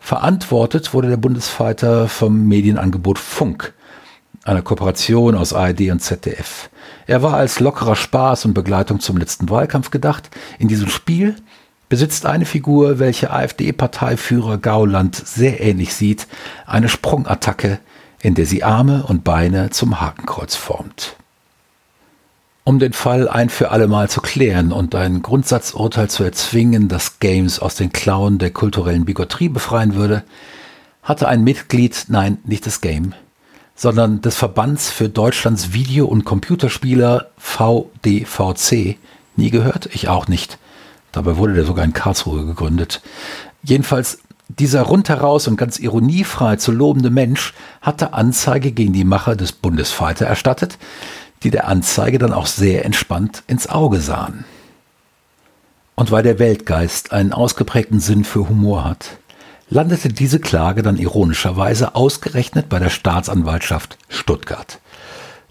Verantwortet 0.00 0.94
wurde 0.94 1.10
der 1.10 1.18
Bundesfighter 1.18 2.08
vom 2.08 2.48
Medienangebot 2.48 3.18
Funk, 3.18 3.74
einer 4.44 4.62
Kooperation 4.62 5.34
aus 5.34 5.52
ARD 5.52 5.90
und 5.90 6.00
ZDF. 6.00 6.70
Er 7.06 7.22
war 7.22 7.34
als 7.34 7.60
lockerer 7.60 7.96
Spaß 7.96 8.44
und 8.44 8.54
Begleitung 8.54 9.00
zum 9.00 9.16
letzten 9.16 9.50
Wahlkampf 9.50 9.90
gedacht. 9.90 10.30
In 10.58 10.68
diesem 10.68 10.88
Spiel 10.88 11.36
besitzt 11.88 12.26
eine 12.26 12.46
Figur, 12.46 12.98
welche 12.98 13.30
AfD-Parteiführer 13.30 14.58
Gauland 14.58 15.14
sehr 15.14 15.60
ähnlich 15.60 15.94
sieht, 15.94 16.26
eine 16.66 16.88
Sprungattacke, 16.88 17.80
in 18.20 18.34
der 18.34 18.46
sie 18.46 18.64
Arme 18.64 19.04
und 19.04 19.24
Beine 19.24 19.70
zum 19.70 20.00
Hakenkreuz 20.00 20.56
formt. 20.56 21.16
Um 22.64 22.78
den 22.78 22.92
Fall 22.92 23.28
ein 23.28 23.50
für 23.50 23.72
allemal 23.72 24.08
zu 24.08 24.20
klären 24.20 24.70
und 24.72 24.94
ein 24.94 25.20
Grundsatzurteil 25.20 26.08
zu 26.08 26.22
erzwingen, 26.22 26.88
das 26.88 27.18
Games 27.18 27.58
aus 27.58 27.74
den 27.74 27.92
Klauen 27.92 28.38
der 28.38 28.52
kulturellen 28.52 29.04
Bigotterie 29.04 29.48
befreien 29.48 29.96
würde, 29.96 30.22
hatte 31.02 31.28
ein 31.28 31.42
Mitglied, 31.42 32.04
nein, 32.08 32.38
nicht 32.44 32.64
des 32.64 32.80
Game, 32.80 33.14
sondern 33.82 34.22
des 34.22 34.36
Verbands 34.36 34.90
für 34.90 35.08
Deutschlands 35.08 35.72
Video- 35.72 36.06
und 36.06 36.24
Computerspieler 36.24 37.26
VDVC 37.36 38.96
nie 39.36 39.50
gehört, 39.50 39.90
ich 39.92 40.08
auch 40.08 40.28
nicht, 40.28 40.58
Dabei 41.12 41.36
wurde 41.36 41.52
der 41.52 41.64
sogar 41.64 41.84
in 41.84 41.92
Karlsruhe 41.92 42.46
gegründet. 42.46 43.02
Jedenfalls 43.62 44.18
Dieser 44.48 44.82
rundheraus 44.82 45.48
und 45.48 45.56
ganz 45.56 45.78
ironiefrei 45.78 46.56
zu 46.56 46.72
lobende 46.72 47.10
Mensch 47.10 47.54
hatte 47.80 48.12
Anzeige 48.12 48.70
gegen 48.72 48.92
die 48.92 49.04
Macher 49.04 49.34
des 49.34 49.52
Bundesfighter 49.52 50.26
erstattet, 50.26 50.78
die 51.42 51.50
der 51.50 51.68
Anzeige 51.68 52.18
dann 52.18 52.32
auch 52.32 52.46
sehr 52.46 52.84
entspannt 52.84 53.42
ins 53.46 53.68
Auge 53.68 54.00
sahen. 54.00 54.44
Und 55.94 56.10
weil 56.10 56.22
der 56.22 56.38
Weltgeist 56.38 57.12
einen 57.12 57.32
ausgeprägten 57.32 58.00
Sinn 58.00 58.24
für 58.24 58.48
Humor 58.48 58.84
hat, 58.84 59.18
landete 59.72 60.10
diese 60.10 60.38
Klage 60.38 60.82
dann 60.82 60.98
ironischerweise 60.98 61.94
ausgerechnet 61.94 62.68
bei 62.68 62.78
der 62.78 62.90
Staatsanwaltschaft 62.90 63.96
Stuttgart. 64.08 64.78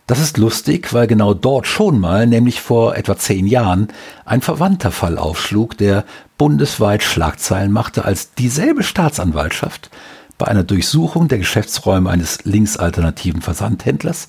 Das 0.06 0.20
ist 0.20 0.38
lustig, 0.38 0.94
weil 0.94 1.08
genau 1.08 1.34
dort 1.34 1.66
schon 1.66 2.00
mal, 2.00 2.28
nämlich 2.28 2.62
vor 2.62 2.96
etwa 2.96 3.18
zehn 3.18 3.48
Jahren, 3.48 3.88
ein 4.26 4.42
verwandter 4.42 4.92
Fall 4.92 5.18
aufschlug, 5.18 5.78
der 5.78 6.06
bundesweit 6.38 7.02
Schlagzeilen 7.02 7.72
machte, 7.72 8.06
als 8.06 8.34
dieselbe 8.36 8.84
Staatsanwaltschaft 8.84 9.90
bei 10.38 10.48
einer 10.48 10.64
Durchsuchung 10.64 11.28
der 11.28 11.40
Geschäftsräume 11.40 12.10
eines 12.10 12.46
linksalternativen 12.46 13.42
Versandhändlers 13.42 14.28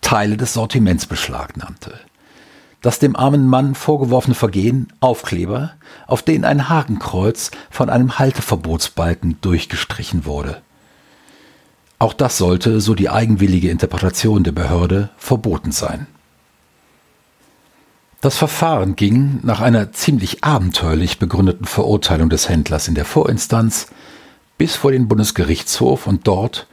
Teile 0.00 0.36
des 0.36 0.52
Sortiments 0.52 1.06
beschlagnahmte. 1.06 1.98
Das 2.84 2.98
dem 2.98 3.16
armen 3.16 3.48
Mann 3.48 3.74
vorgeworfene 3.74 4.34
Vergehen 4.34 4.88
Aufkleber, 5.00 5.72
auf 6.06 6.20
denen 6.20 6.44
ein 6.44 6.68
Hakenkreuz 6.68 7.50
von 7.70 7.88
einem 7.88 8.18
Halteverbotsbalken 8.18 9.38
durchgestrichen 9.40 10.26
wurde. 10.26 10.60
Auch 11.98 12.12
das 12.12 12.36
sollte, 12.36 12.82
so 12.82 12.94
die 12.94 13.08
eigenwillige 13.08 13.70
Interpretation 13.70 14.44
der 14.44 14.52
Behörde, 14.52 15.08
verboten 15.16 15.72
sein. 15.72 16.06
Das 18.20 18.36
Verfahren 18.36 18.96
ging 18.96 19.40
nach 19.42 19.62
einer 19.62 19.92
ziemlich 19.92 20.44
abenteuerlich 20.44 21.18
begründeten 21.18 21.64
Verurteilung 21.64 22.28
des 22.28 22.50
Händlers 22.50 22.86
in 22.86 22.94
der 22.94 23.06
Vorinstanz 23.06 23.86
bis 24.58 24.76
vor 24.76 24.92
den 24.92 25.08
Bundesgerichtshof 25.08 26.06
und 26.06 26.26
dort 26.26 26.66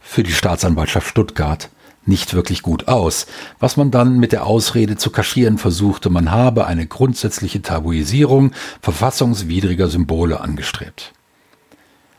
für 0.00 0.24
die 0.24 0.32
Staatsanwaltschaft 0.32 1.06
Stuttgart 1.06 1.70
nicht 2.04 2.34
wirklich 2.34 2.62
gut 2.62 2.88
aus, 2.88 3.26
was 3.58 3.76
man 3.76 3.90
dann 3.90 4.18
mit 4.18 4.32
der 4.32 4.46
Ausrede 4.46 4.96
zu 4.96 5.10
kaschieren 5.10 5.58
versuchte, 5.58 6.10
man 6.10 6.30
habe 6.30 6.66
eine 6.66 6.86
grundsätzliche 6.86 7.62
Tabuisierung 7.62 8.52
verfassungswidriger 8.80 9.88
Symbole 9.88 10.40
angestrebt. 10.40 11.12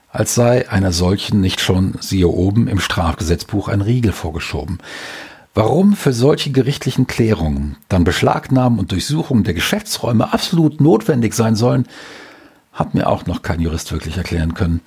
Als 0.10 0.36
sei 0.36 0.70
einer 0.70 0.92
solchen 0.92 1.42
nicht 1.42 1.60
schon, 1.60 1.96
siehe 2.00 2.28
oben, 2.28 2.68
im 2.68 2.80
Strafgesetzbuch 2.80 3.68
ein 3.68 3.82
Riegel 3.82 4.12
vorgeschoben. 4.12 4.78
Warum 5.56 5.94
für 5.96 6.14
solche 6.14 6.52
gerichtlichen 6.52 7.08
Klärungen 7.08 7.78
dann 7.90 8.04
Beschlagnahmen 8.04 8.80
und 8.80 8.92
Durchsuchungen 8.92 9.44
der 9.44 9.54
Geschäftsräume 9.54 10.32
absolut 10.32 10.82
notwendig 10.82 11.34
sein 11.34 11.56
sollen, 11.56 11.88
hat 12.74 12.96
mir 12.96 13.08
auch 13.08 13.26
noch 13.26 13.42
kein 13.42 13.60
Jurist 13.60 13.92
wirklich 13.92 14.18
erklären 14.18 14.54
können. 14.54 14.82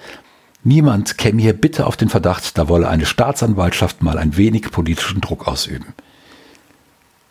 Niemand 0.67 1.17
käme 1.17 1.41
hier 1.41 1.53
bitte 1.53 1.87
auf 1.87 1.97
den 1.97 2.09
Verdacht, 2.09 2.59
da 2.59 2.69
wolle 2.69 2.89
eine 2.89 3.07
Staatsanwaltschaft 3.07 4.03
mal 4.03 4.19
ein 4.19 4.37
wenig 4.37 4.73
politischen 4.73 5.21
Druck 5.21 5.47
ausüben. 5.47 5.95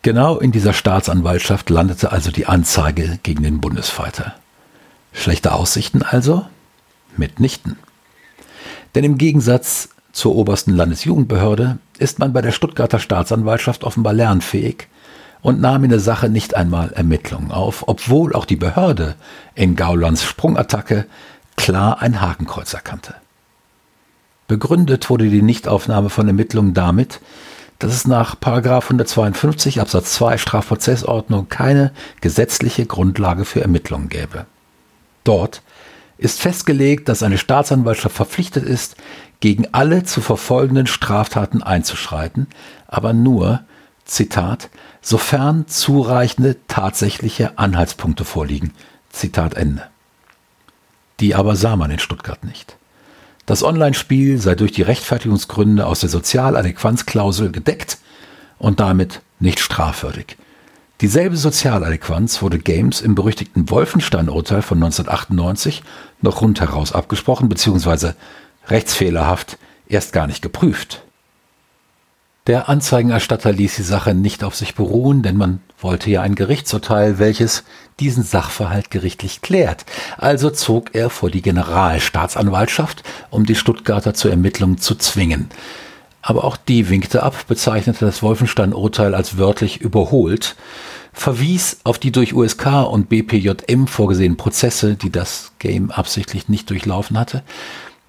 Genau 0.00 0.38
in 0.38 0.52
dieser 0.52 0.72
Staatsanwaltschaft 0.72 1.68
landete 1.68 2.12
also 2.12 2.30
die 2.30 2.46
Anzeige 2.46 3.18
gegen 3.22 3.42
den 3.42 3.60
Bundesfighter. 3.60 4.36
Schlechte 5.12 5.52
Aussichten 5.52 6.00
also? 6.02 6.46
Mitnichten. 7.18 7.76
Denn 8.94 9.04
im 9.04 9.18
Gegensatz 9.18 9.90
zur 10.12 10.34
obersten 10.34 10.70
Landesjugendbehörde 10.70 11.76
ist 11.98 12.18
man 12.18 12.32
bei 12.32 12.40
der 12.40 12.52
Stuttgarter 12.52 13.00
Staatsanwaltschaft 13.00 13.84
offenbar 13.84 14.14
lernfähig 14.14 14.88
und 15.42 15.60
nahm 15.60 15.84
in 15.84 15.90
der 15.90 16.00
Sache 16.00 16.30
nicht 16.30 16.56
einmal 16.56 16.90
Ermittlungen 16.94 17.50
auf, 17.50 17.86
obwohl 17.86 18.32
auch 18.32 18.46
die 18.46 18.56
Behörde 18.56 19.14
in 19.54 19.76
Gaulands 19.76 20.24
Sprungattacke 20.24 21.04
klar 21.56 22.00
ein 22.00 22.22
Hakenkreuz 22.22 22.72
erkannte. 22.72 23.14
Begründet 24.48 25.10
wurde 25.10 25.28
die 25.28 25.42
Nichtaufnahme 25.42 26.08
von 26.08 26.26
Ermittlungen 26.26 26.74
damit, 26.74 27.20
dass 27.78 27.92
es 27.92 28.06
nach 28.06 28.36
152 28.40 29.80
Absatz 29.80 30.14
2 30.14 30.38
Strafprozessordnung 30.38 31.48
keine 31.48 31.92
gesetzliche 32.20 32.86
Grundlage 32.86 33.44
für 33.44 33.60
Ermittlungen 33.60 34.08
gäbe. 34.08 34.46
Dort 35.24 35.62
ist 36.18 36.40
festgelegt, 36.40 37.08
dass 37.08 37.22
eine 37.22 37.38
Staatsanwaltschaft 37.38 38.16
verpflichtet 38.16 38.64
ist, 38.64 38.96
gegen 39.40 39.66
alle 39.72 40.04
zu 40.04 40.22
verfolgenden 40.22 40.86
Straftaten 40.86 41.62
einzuschreiten, 41.62 42.46
aber 42.86 43.12
nur, 43.12 43.64
Zitat, 44.06 44.70
sofern 45.02 45.66
zureichende 45.66 46.56
tatsächliche 46.68 47.58
Anhaltspunkte 47.58 48.24
vorliegen. 48.24 48.72
Zitat 49.10 49.54
Ende. 49.54 49.82
Die 51.20 51.34
aber 51.34 51.56
sah 51.56 51.76
man 51.76 51.90
in 51.90 51.98
Stuttgart 51.98 52.44
nicht. 52.44 52.76
Das 53.46 53.62
Online-Spiel 53.62 54.38
sei 54.40 54.56
durch 54.56 54.72
die 54.72 54.82
Rechtfertigungsgründe 54.82 55.86
aus 55.86 56.00
der 56.00 56.08
Sozialadäquanzklausel 56.08 57.52
gedeckt 57.52 57.98
und 58.58 58.80
damit 58.80 59.22
nicht 59.38 59.60
strafwürdig. 59.60 60.36
Dieselbe 61.00 61.36
Sozialadäquanz 61.36 62.42
wurde 62.42 62.58
Games 62.58 63.00
im 63.00 63.14
berüchtigten 63.14 63.70
Wolfenstein-Urteil 63.70 64.62
von 64.62 64.78
1998 64.78 65.84
noch 66.22 66.40
rundheraus 66.40 66.92
abgesprochen 66.92 67.48
bzw. 67.48 68.12
rechtsfehlerhaft 68.66 69.58
erst 69.86 70.12
gar 70.12 70.26
nicht 70.26 70.42
geprüft. 70.42 71.05
Der 72.46 72.68
Anzeigenerstatter 72.68 73.52
ließ 73.52 73.74
die 73.74 73.82
Sache 73.82 74.14
nicht 74.14 74.44
auf 74.44 74.54
sich 74.54 74.76
beruhen, 74.76 75.22
denn 75.22 75.36
man 75.36 75.60
wollte 75.80 76.10
ja 76.10 76.22
ein 76.22 76.36
Gerichtsurteil, 76.36 77.18
welches 77.18 77.64
diesen 77.98 78.22
Sachverhalt 78.22 78.92
gerichtlich 78.92 79.40
klärt. 79.40 79.84
Also 80.16 80.50
zog 80.50 80.94
er 80.94 81.10
vor 81.10 81.28
die 81.28 81.42
Generalstaatsanwaltschaft, 81.42 83.02
um 83.30 83.46
die 83.46 83.56
Stuttgarter 83.56 84.14
zur 84.14 84.30
Ermittlung 84.30 84.78
zu 84.78 84.94
zwingen. 84.94 85.48
Aber 86.22 86.44
auch 86.44 86.56
die 86.56 86.88
winkte 86.88 87.24
ab, 87.24 87.34
bezeichnete 87.48 88.04
das 88.04 88.22
Wolfenstein-Urteil 88.22 89.16
als 89.16 89.38
wörtlich 89.38 89.80
überholt, 89.80 90.54
verwies 91.12 91.78
auf 91.82 91.98
die 91.98 92.12
durch 92.12 92.32
USK 92.32 92.86
und 92.88 93.08
BPJM 93.08 93.88
vorgesehenen 93.88 94.36
Prozesse, 94.36 94.94
die 94.94 95.10
das 95.10 95.52
Game 95.58 95.90
absichtlich 95.90 96.48
nicht 96.48 96.70
durchlaufen 96.70 97.18
hatte, 97.18 97.42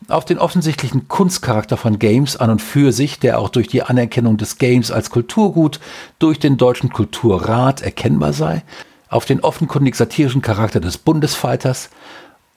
auf 0.08 0.26
den 0.26 0.40
offensichtlichen 0.40 1.08
Kunstcharakter 1.08 1.76
von 1.78 2.00
Games 2.00 2.38
an 2.38 2.50
und 2.50 2.62
für 2.62 2.92
sich, 2.92 3.20
der 3.20 3.40
auch 3.40 3.50
durch 3.50 3.68
die 3.68 3.84
Anerkennung 3.84 4.38
des 4.38 4.58
Games 4.58 4.92
als 4.92 5.10
Kulturgut 5.10 5.80
durch 6.20 6.40
den 6.40 6.58
Deutschen 6.58 6.92
Kulturrat 6.92 7.82
erkennbar 7.82 8.34
sei, 8.34 8.64
auf 9.10 9.26
den 9.26 9.42
offenkundig 9.42 9.96
satirischen 9.96 10.42
Charakter 10.42 10.80
des 10.80 10.98
Bundesfighters 10.98 11.90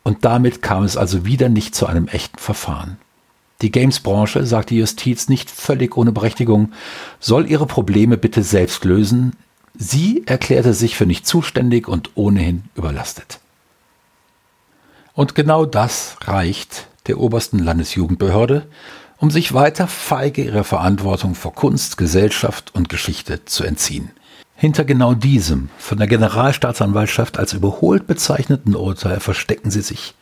und 0.03 0.25
damit 0.25 0.63
kam 0.63 0.85
es 0.85 0.97
also 0.97 1.25
wieder 1.25 1.49
nicht 1.49 1.75
zu 1.75 1.87
einem 1.87 2.09
echten 2.09 2.39
Verfahren. 2.39 2.99
Die 3.63 3.71
Games-Branche, 3.71 4.47
sagt 4.47 4.71
die 4.71 4.79
Justiz 4.79 5.29
nicht 5.29 5.51
völlig 5.51 5.97
ohne 5.97 6.13
Berechtigung, 6.13 6.73
soll 7.19 7.51
ihre 7.51 7.67
Probleme 7.67 8.17
bitte 8.17 8.43
selbst 8.43 8.85
lösen. 8.85 9.37
Sie 9.75 10.23
erklärte 10.27 10.73
sich 10.73 10.97
für 10.97 11.05
nicht 11.05 11.27
zuständig 11.27 11.87
und 11.87 12.11
ohnehin 12.15 12.65
überlastet. 12.75 13.39
Und 15.13 15.35
genau 15.35 15.67
das 15.67 16.17
reicht 16.23 16.87
der 17.11 17.19
obersten 17.19 17.59
Landesjugendbehörde, 17.59 18.67
um 19.19 19.33
sich 19.33 19.53
weiter 19.53 19.89
feige 19.89 20.45
ihrer 20.45 20.63
Verantwortung 20.63 21.35
vor 21.35 21.53
Kunst, 21.53 21.97
Gesellschaft 21.97 22.73
und 22.73 22.89
Geschichte 22.89 23.45
zu 23.45 23.65
entziehen. 23.65 24.11
Hinter 24.55 24.85
genau 24.85 25.15
diesem, 25.15 25.71
von 25.77 25.99
der 25.99 26.07
Generalstaatsanwaltschaft 26.07 27.37
als 27.37 27.53
überholt 27.53 28.07
bezeichneten 28.07 28.77
Urteil 28.77 29.19
verstecken 29.19 29.73
sie 29.73 29.81
sich 29.81 30.15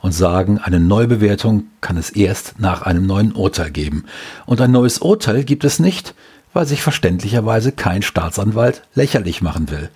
und 0.00 0.12
sagen, 0.12 0.58
eine 0.58 0.78
Neubewertung 0.78 1.64
kann 1.80 1.96
es 1.96 2.10
erst 2.10 2.60
nach 2.60 2.82
einem 2.82 3.06
neuen 3.06 3.32
Urteil 3.32 3.72
geben. 3.72 4.04
Und 4.44 4.60
ein 4.60 4.70
neues 4.70 4.98
Urteil 4.98 5.42
gibt 5.42 5.64
es 5.64 5.80
nicht, 5.80 6.14
weil 6.52 6.66
sich 6.66 6.80
verständlicherweise 6.80 7.72
kein 7.72 8.02
Staatsanwalt 8.02 8.82
lächerlich 8.94 9.42
machen 9.42 9.68
will. 9.68 9.90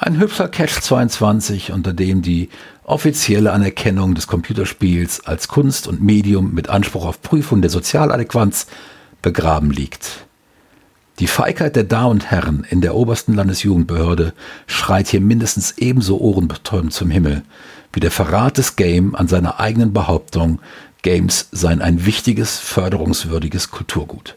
Ein 0.00 0.20
hübscher 0.20 0.46
Catch 0.46 0.80
22, 0.80 1.72
unter 1.72 1.92
dem 1.92 2.22
die 2.22 2.50
offizielle 2.84 3.52
Anerkennung 3.52 4.14
des 4.14 4.28
Computerspiels 4.28 5.26
als 5.26 5.48
Kunst 5.48 5.88
und 5.88 6.00
Medium 6.00 6.54
mit 6.54 6.68
Anspruch 6.68 7.04
auf 7.04 7.20
Prüfung 7.20 7.62
der 7.62 7.70
Sozialadäquanz 7.70 8.68
begraben 9.22 9.72
liegt. 9.72 10.24
Die 11.18 11.26
Feigheit 11.26 11.74
der 11.74 11.82
Damen 11.82 12.12
und 12.12 12.30
Herren 12.30 12.64
in 12.70 12.80
der 12.80 12.94
obersten 12.94 13.34
Landesjugendbehörde 13.34 14.34
schreit 14.68 15.08
hier 15.08 15.20
mindestens 15.20 15.78
ebenso 15.78 16.18
ohrenbetäubend 16.18 16.92
zum 16.92 17.10
Himmel, 17.10 17.42
wie 17.92 17.98
der 17.98 18.12
Verrat 18.12 18.56
des 18.56 18.76
Game 18.76 19.16
an 19.16 19.26
seiner 19.26 19.58
eigenen 19.58 19.92
Behauptung, 19.92 20.60
Games 21.02 21.48
seien 21.50 21.82
ein 21.82 22.06
wichtiges, 22.06 22.60
förderungswürdiges 22.60 23.72
Kulturgut. 23.72 24.36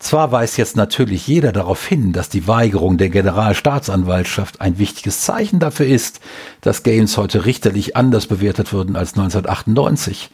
Zwar 0.00 0.32
weist 0.32 0.56
jetzt 0.56 0.76
natürlich 0.76 1.26
jeder 1.26 1.52
darauf 1.52 1.86
hin, 1.86 2.14
dass 2.14 2.30
die 2.30 2.48
Weigerung 2.48 2.96
der 2.96 3.10
Generalstaatsanwaltschaft 3.10 4.62
ein 4.62 4.78
wichtiges 4.78 5.20
Zeichen 5.20 5.60
dafür 5.60 5.86
ist, 5.86 6.20
dass 6.62 6.82
Games 6.82 7.18
heute 7.18 7.44
richterlich 7.44 7.96
anders 7.96 8.26
bewertet 8.26 8.72
würden 8.72 8.96
als 8.96 9.12
1998. 9.12 10.30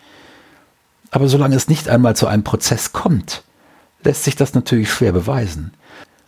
Aber 1.11 1.27
solange 1.29 1.57
es 1.57 1.69
nicht 1.69 1.89
einmal 1.89 2.15
zu 2.15 2.29
einem 2.29 2.45
Prozess 2.45 2.93
kommt, 2.93 3.43
lässt 4.05 4.23
sich 4.23 4.37
das 4.37 4.55
natürlich 4.55 4.89
schwer 4.93 5.11
beweisen. 5.11 5.73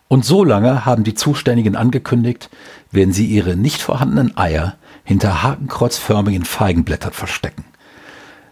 Und 0.09 0.25
so 0.25 0.43
lange 0.43 0.85
haben 0.85 1.05
die 1.05 1.13
Zuständigen 1.13 1.77
angekündigt, 1.77 2.49
werden 2.91 3.13
sie 3.13 3.25
ihre 3.25 3.55
nicht 3.55 3.81
vorhandenen 3.81 4.35
Eier 4.35 4.75
hinter 5.05 5.43
hakenkreuzförmigen 5.43 6.43
Feigenblättern 6.43 7.13
verstecken. 7.13 7.63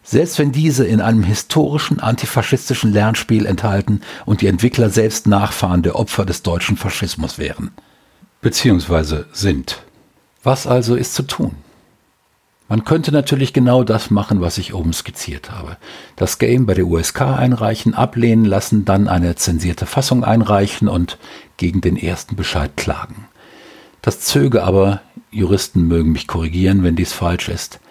Selbst 0.10 0.40
wenn 0.40 0.54
diese 0.54 0.86
in 0.86 1.02
einem 1.02 1.22
historischen 1.22 2.00
antifaschistischen 2.00 2.94
Lernspiel 2.94 3.46
enthalten 3.46 4.00
und 4.26 4.40
die 4.40 4.48
Entwickler 4.48 4.90
selbst 4.90 5.28
Nachfahren 5.28 5.84
der 5.84 5.98
Opfer 5.98 6.24
des 6.24 6.44
deutschen 6.44 6.78
Faschismus 6.78 7.38
wären. 7.38 7.72
Beziehungsweise 8.40 9.26
sind. 9.34 9.84
Was 10.44 10.66
also 10.66 10.96
ist 10.96 11.14
zu 11.14 11.24
tun? 11.24 11.56
Man 12.70 12.86
könnte 12.86 13.12
natürlich 13.12 13.52
genau 13.52 13.84
das 13.84 14.10
machen, 14.10 14.40
was 14.40 14.58
ich 14.58 14.74
oben 14.74 14.94
skizziert 14.94 15.52
habe. 15.52 15.76
Das 16.16 16.38
Game 16.38 16.66
bei 16.66 16.74
der 16.74 16.88
USK 16.88 17.24
einreichen, 17.24 17.94
ablehnen 17.94 18.46
lassen, 18.46 18.86
dann 18.86 19.10
eine 19.10 19.36
zensierte 19.36 19.86
Fassung 19.86 20.24
einreichen 20.24 20.88
und 20.88 21.18
gegen 21.58 21.82
den 21.82 21.98
ersten 21.98 22.38
Bescheid 22.38 22.72
klagen. 22.78 23.28
Das 24.02 24.22
zöge 24.22 24.64
aber, 24.64 25.02
Juristen 25.32 25.86
mögen 25.90 26.14
mich 26.14 26.28
korrigieren, 26.28 26.84
wenn 26.84 26.96
dies 26.96 27.12
falsch 27.12 27.50
ist, 27.50 27.82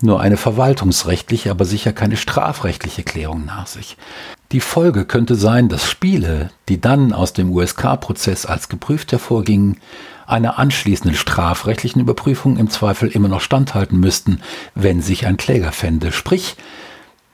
nur 0.00 0.20
eine 0.20 0.36
verwaltungsrechtliche, 0.36 1.50
aber 1.50 1.64
sicher 1.64 1.92
keine 1.92 2.16
strafrechtliche 2.16 3.02
Klärung 3.02 3.44
nach 3.44 3.66
sich. 3.66 3.96
Die 4.52 4.60
Folge 4.60 5.04
könnte 5.04 5.34
sein, 5.34 5.68
dass 5.68 5.88
Spiele, 5.88 6.50
die 6.68 6.80
dann 6.80 7.12
aus 7.12 7.32
dem 7.32 7.50
USK-Prozess 7.52 8.46
als 8.46 8.68
geprüft 8.68 9.12
hervorgingen, 9.12 9.78
einer 10.26 10.58
anschließenden 10.58 11.16
strafrechtlichen 11.16 12.00
Überprüfung 12.00 12.56
im 12.56 12.70
Zweifel 12.70 13.08
immer 13.08 13.28
noch 13.28 13.40
standhalten 13.40 13.98
müssten, 13.98 14.40
wenn 14.74 15.02
sich 15.02 15.26
ein 15.26 15.36
Kläger 15.36 15.72
fände. 15.72 16.12
Sprich, 16.12 16.56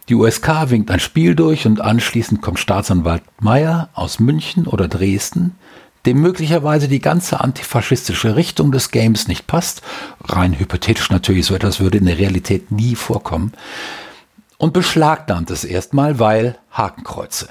die 0.09 0.15
USK 0.15 0.71
winkt 0.71 0.91
ein 0.91 0.99
Spiel 0.99 1.37
durch 1.37 1.67
und 1.67 1.81
anschließend 1.81 2.43
kommt 2.43 2.59
Staatsanwalt 2.59 3.23
Meyer 3.41 3.91
aus 3.95 4.19
München 4.19 4.67
oder 4.67 4.89
Dresden, 4.89 5.55
dem 6.07 6.21
möglicherweise 6.21 6.89
die 6.89 7.01
ganze 7.01 7.41
antifaschistische 7.41 8.37
Richtung 8.37 8.73
des 8.73 8.91
Games 8.91 9.29
nicht 9.29 9.47
passt, 9.47 9.83
rein 10.25 10.59
hypothetisch 10.59 11.11
natürlich, 11.11 11.47
so 11.47 11.55
etwas 11.55 11.81
würde 11.81 11.99
in 11.99 12.07
der 12.07 12.19
Realität 12.19 12.71
nie 12.71 12.95
vorkommen, 12.95 13.53
und 14.57 14.73
beschlagnahmt 14.73 15.51
es 15.51 15.65
erstmal, 15.65 16.19
weil 16.19 16.59
Hakenkreuze. 16.71 17.49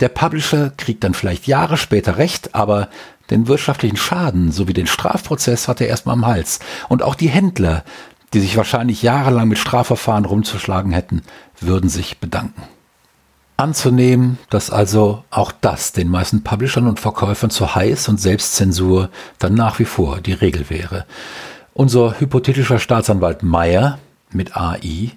Der 0.00 0.08
Publisher 0.08 0.70
kriegt 0.76 1.04
dann 1.04 1.14
vielleicht 1.14 1.46
Jahre 1.46 1.76
später 1.76 2.18
recht, 2.18 2.54
aber 2.54 2.88
den 3.30 3.48
wirtschaftlichen 3.48 3.96
Schaden 3.96 4.52
sowie 4.52 4.72
den 4.72 4.86
Strafprozess 4.86 5.68
hat 5.68 5.80
er 5.80 5.88
erstmal 5.88 6.14
am 6.14 6.26
Hals. 6.26 6.60
Und 6.88 7.02
auch 7.02 7.14
die 7.14 7.28
Händler, 7.28 7.84
die 8.32 8.40
sich 8.40 8.56
wahrscheinlich 8.56 9.02
jahrelang 9.02 9.48
mit 9.48 9.58
Strafverfahren 9.58 10.24
rumzuschlagen 10.24 10.92
hätten, 10.92 11.22
würden 11.60 11.88
sich 11.88 12.18
bedanken. 12.18 12.62
Anzunehmen, 13.56 14.38
dass 14.50 14.70
also 14.70 15.24
auch 15.30 15.50
das 15.50 15.92
den 15.92 16.08
meisten 16.08 16.42
Publishern 16.42 16.86
und 16.86 17.00
Verkäufern 17.00 17.50
zu 17.50 17.74
heiß 17.74 18.08
und 18.08 18.20
Selbstzensur 18.20 19.08
dann 19.38 19.54
nach 19.54 19.78
wie 19.78 19.86
vor 19.86 20.20
die 20.20 20.34
Regel 20.34 20.68
wäre. 20.68 21.06
Unser 21.72 22.20
hypothetischer 22.20 22.78
Staatsanwalt 22.78 23.42
Meyer 23.42 23.98
mit 24.30 24.56
AI 24.56 25.12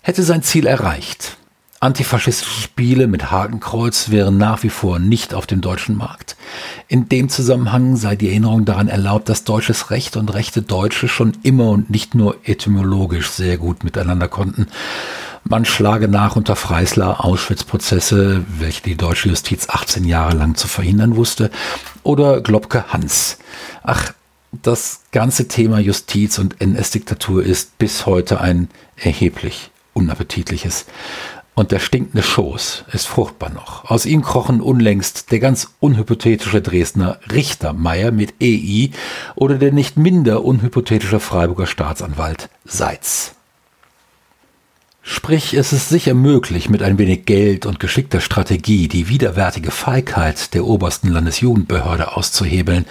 hätte 0.00 0.22
sein 0.22 0.42
Ziel 0.42 0.66
erreicht. 0.66 1.36
Antifaschistische 1.82 2.60
Spiele 2.60 3.08
mit 3.08 3.32
Hakenkreuz 3.32 4.10
wären 4.10 4.38
nach 4.38 4.62
wie 4.62 4.68
vor 4.68 5.00
nicht 5.00 5.34
auf 5.34 5.48
dem 5.48 5.60
deutschen 5.60 5.96
Markt. 5.96 6.36
In 6.86 7.08
dem 7.08 7.28
Zusammenhang 7.28 7.96
sei 7.96 8.14
die 8.14 8.28
Erinnerung 8.28 8.64
daran 8.64 8.86
erlaubt, 8.86 9.28
dass 9.28 9.42
deutsches 9.42 9.90
Recht 9.90 10.16
und 10.16 10.32
rechte 10.32 10.62
Deutsche 10.62 11.08
schon 11.08 11.32
immer 11.42 11.70
und 11.70 11.90
nicht 11.90 12.14
nur 12.14 12.36
etymologisch 12.44 13.30
sehr 13.30 13.58
gut 13.58 13.82
miteinander 13.82 14.28
konnten. 14.28 14.68
Man 15.42 15.64
schlage 15.64 16.06
nach 16.06 16.36
unter 16.36 16.54
Freisler 16.54 17.24
Auschwitz-Prozesse, 17.24 18.44
welche 18.60 18.84
die 18.84 18.94
deutsche 18.94 19.30
Justiz 19.30 19.68
18 19.68 20.04
Jahre 20.04 20.36
lang 20.36 20.54
zu 20.54 20.68
verhindern 20.68 21.16
wusste, 21.16 21.50
oder 22.04 22.42
Globke 22.42 22.92
Hans. 22.92 23.38
Ach, 23.82 24.12
das 24.52 25.00
ganze 25.10 25.48
Thema 25.48 25.80
Justiz 25.80 26.38
und 26.38 26.60
NS-Diktatur 26.60 27.42
ist 27.42 27.76
bis 27.78 28.06
heute 28.06 28.40
ein 28.40 28.68
erheblich 28.94 29.72
unappetitliches. 29.94 30.86
Und 31.54 31.70
der 31.70 31.80
stinkende 31.80 32.22
Schoß 32.22 32.84
ist 32.92 33.06
fruchtbar 33.06 33.50
noch. 33.50 33.84
Aus 33.90 34.06
ihm 34.06 34.22
krochen 34.22 34.62
unlängst 34.62 35.30
der 35.32 35.38
ganz 35.38 35.74
unhypothetische 35.80 36.62
Dresdner 36.62 37.20
Richter 37.30 37.74
Meier 37.74 38.10
mit 38.10 38.34
EI 38.40 38.90
oder 39.34 39.56
der 39.56 39.72
nicht 39.72 39.98
minder 39.98 40.44
unhypothetische 40.44 41.20
Freiburger 41.20 41.66
Staatsanwalt 41.66 42.48
Seitz. 42.64 43.34
Sprich, 45.02 45.52
es 45.52 45.72
ist 45.72 45.88
sicher 45.88 46.14
möglich, 46.14 46.70
mit 46.70 46.82
ein 46.82 46.96
wenig 46.96 47.26
Geld 47.26 47.66
und 47.66 47.80
geschickter 47.80 48.20
Strategie 48.20 48.88
die 48.88 49.08
widerwärtige 49.08 49.72
Feigheit 49.72 50.54
der 50.54 50.64
obersten 50.64 51.08
Landesjugendbehörde 51.08 52.16
auszuhebeln, 52.16 52.86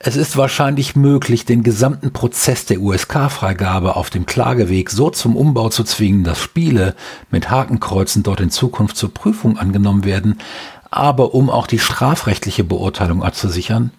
es 0.00 0.14
ist 0.14 0.36
wahrscheinlich 0.36 0.94
möglich, 0.94 1.44
den 1.44 1.64
gesamten 1.64 2.12
Prozess 2.12 2.64
der 2.66 2.80
USK-Freigabe 2.80 3.96
auf 3.96 4.10
dem 4.10 4.26
Klageweg 4.26 4.90
so 4.90 5.10
zum 5.10 5.34
Umbau 5.34 5.70
zu 5.70 5.82
zwingen, 5.82 6.22
dass 6.22 6.40
Spiele 6.40 6.94
mit 7.32 7.50
Hakenkreuzen 7.50 8.22
dort 8.22 8.40
in 8.40 8.50
Zukunft 8.50 8.96
zur 8.96 9.12
Prüfung 9.12 9.58
angenommen 9.58 10.04
werden, 10.04 10.38
aber 10.90 11.34
um 11.34 11.50
auch 11.50 11.66
die 11.66 11.80
strafrechtliche 11.80 12.62
Beurteilung 12.62 13.24
abzusichern, 13.24 13.90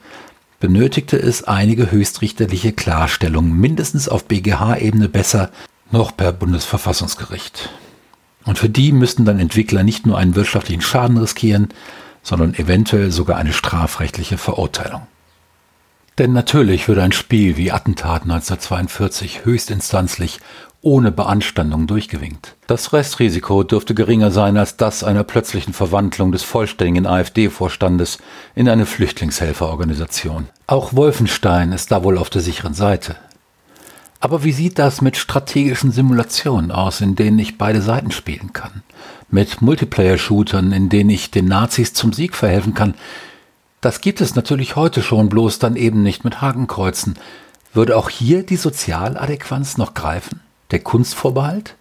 benötigte 0.62 1.18
es 1.18 1.44
einige 1.44 1.92
höchstrichterliche 1.92 2.72
Klarstellungen, 2.72 3.60
mindestens 3.60 4.08
auf 4.08 4.26
BGH-Ebene 4.26 5.10
besser, 5.10 5.52
noch 5.92 6.16
per 6.16 6.32
Bundesverfassungsgericht. 6.32 7.70
Und 8.46 8.58
für 8.58 8.70
die 8.70 8.94
müssten 8.94 9.26
dann 9.26 9.40
Entwickler 9.40 9.84
nicht 9.84 10.06
nur 10.06 10.18
einen 10.18 10.36
wirtschaftlichen 10.36 10.82
Schaden 10.82 11.18
riskieren, 11.18 11.70
sondern 12.24 12.54
eventuell 12.54 13.12
sogar 13.12 13.38
eine 13.38 13.54
strafrechtliche 13.54 14.38
Verurteilung. 14.38 15.02
Denn 16.20 16.34
natürlich 16.34 16.90
würde 16.90 17.02
ein 17.02 17.14
Spiel 17.14 17.56
wie 17.56 17.72
Attentat 17.72 18.24
1942 18.24 19.46
höchstinstanzlich 19.46 20.42
ohne 20.82 21.14
Beanstandung 21.14 21.88
durchgewinkt. 21.88 22.58
Das 22.68 22.92
Restrisiko 22.92 23.64
dürfte 23.64 23.96
geringer 23.96 24.30
sein 24.30 24.58
als 24.58 24.76
das 24.76 25.06
einer 25.06 25.24
plötzlichen 25.24 25.74
Verwandlung 25.74 26.34
des 26.34 26.44
vollständigen 26.44 27.08
AfD-Vorstandes 27.08 28.18
in 28.54 28.68
eine 28.68 28.86
Flüchtlingshelferorganisation. 28.86 30.50
Auch 30.68 30.94
Wolfenstein 30.94 31.72
ist 31.72 31.90
da 31.90 32.04
wohl 32.04 32.18
auf 32.18 32.30
der 32.30 32.42
sicheren 32.42 32.74
Seite. 32.74 33.16
Aber 34.20 34.44
wie 34.44 34.52
sieht 34.52 34.78
das 34.78 35.02
mit 35.02 35.16
strategischen 35.16 35.94
Simulationen 35.94 36.72
aus, 36.72 37.00
in 37.00 37.16
denen 37.16 37.40
ich 37.40 37.58
beide 37.58 37.82
Seiten 37.82 38.12
spielen 38.12 38.52
kann? 38.52 38.84
Mit 39.30 39.62
Multiplayer-Shootern, 39.62 40.74
in 40.74 40.90
denen 40.90 41.12
ich 41.12 41.32
den 41.32 41.46
Nazis 41.46 41.94
zum 41.94 42.12
Sieg 42.12 42.36
verhelfen 42.36 42.74
kann, 42.74 42.96
das 43.82 44.02
gibt 44.02 44.22
es 44.22 44.36
natürlich 44.36 44.76
heute 44.76 45.02
schon, 45.02 45.30
bloß 45.30 45.60
dann 45.60 45.76
eben 45.76 46.04
nicht 46.04 46.24
mit 46.24 46.42
Hakenkreuzen. 46.42 47.18
Würde 47.74 47.96
auch 47.96 48.10
hier 48.10 48.44
die 48.44 48.58
Sozialadäquanz 48.58 49.78
noch 49.78 49.94
greifen? 49.94 50.42
Der 50.72 50.80
Kunstvorbehalt? 50.80 51.76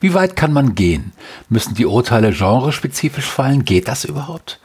Wie 0.00 0.14
weit 0.14 0.36
kann 0.36 0.52
man 0.52 0.74
gehen? 0.74 1.12
Müssen 1.48 1.74
die 1.74 1.86
Urteile 1.86 2.32
genrespezifisch 2.32 3.26
fallen? 3.26 3.64
Geht 3.64 3.88
das 3.88 4.04
überhaupt? 4.04 4.60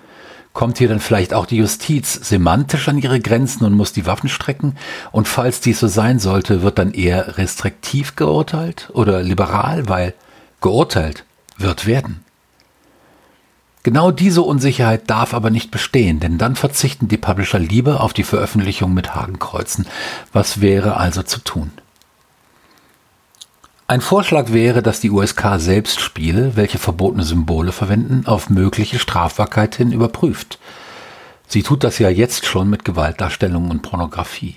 Kommt 0.53 0.79
hier 0.79 0.89
dann 0.89 0.99
vielleicht 0.99 1.33
auch 1.33 1.45
die 1.45 1.57
Justiz 1.57 2.13
semantisch 2.13 2.89
an 2.89 2.97
ihre 2.97 3.21
Grenzen 3.21 3.63
und 3.63 3.73
muss 3.73 3.93
die 3.93 4.05
Waffen 4.05 4.27
strecken? 4.27 4.75
Und 5.11 5.27
falls 5.27 5.61
dies 5.61 5.79
so 5.79 5.87
sein 5.87 6.19
sollte, 6.19 6.61
wird 6.61 6.77
dann 6.77 6.93
eher 6.93 7.37
restriktiv 7.37 8.15
geurteilt 8.17 8.89
oder 8.93 9.21
liberal, 9.21 9.87
weil 9.87 10.13
geurteilt 10.59 11.23
wird 11.57 11.85
werden. 11.85 12.25
Genau 13.83 14.11
diese 14.11 14.43
Unsicherheit 14.43 15.09
darf 15.09 15.33
aber 15.33 15.49
nicht 15.49 15.71
bestehen, 15.71 16.19
denn 16.19 16.37
dann 16.37 16.55
verzichten 16.55 17.07
die 17.07 17.17
Publisher 17.17 17.57
lieber 17.57 18.01
auf 18.01 18.13
die 18.13 18.23
Veröffentlichung 18.23 18.93
mit 18.93 19.15
Hakenkreuzen. 19.15 19.87
Was 20.31 20.61
wäre 20.61 20.97
also 20.97 21.23
zu 21.23 21.39
tun? 21.39 21.71
Ein 23.87 24.01
Vorschlag 24.01 24.53
wäre, 24.53 24.81
dass 24.81 25.01
die 25.01 25.09
USK 25.09 25.55
selbst 25.57 25.99
Spiele, 25.99 26.55
welche 26.55 26.77
verbotene 26.77 27.23
Symbole 27.23 27.71
verwenden, 27.71 28.23
auf 28.25 28.49
mögliche 28.49 28.99
Strafbarkeit 28.99 29.75
hin 29.75 29.91
überprüft. 29.91 30.59
Sie 31.47 31.63
tut 31.63 31.83
das 31.83 31.99
ja 31.99 32.09
jetzt 32.09 32.45
schon 32.45 32.69
mit 32.69 32.85
Gewaltdarstellungen 32.85 33.69
und 33.69 33.81
Pornografie. 33.81 34.55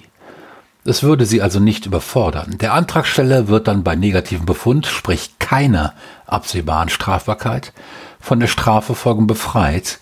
Es 0.84 1.02
würde 1.02 1.24
sie 1.26 1.42
also 1.42 1.58
nicht 1.58 1.86
überfordern. 1.86 2.58
Der 2.58 2.74
Antragsteller 2.74 3.48
wird 3.48 3.66
dann 3.66 3.82
bei 3.82 3.96
negativem 3.96 4.44
Befund, 4.46 4.86
sprich 4.86 5.30
keiner 5.38 5.94
absehbaren 6.26 6.90
Strafbarkeit, 6.90 7.72
von 8.24 8.40
der 8.40 8.46
Strafverfolgung 8.46 9.26
befreit. 9.26 9.98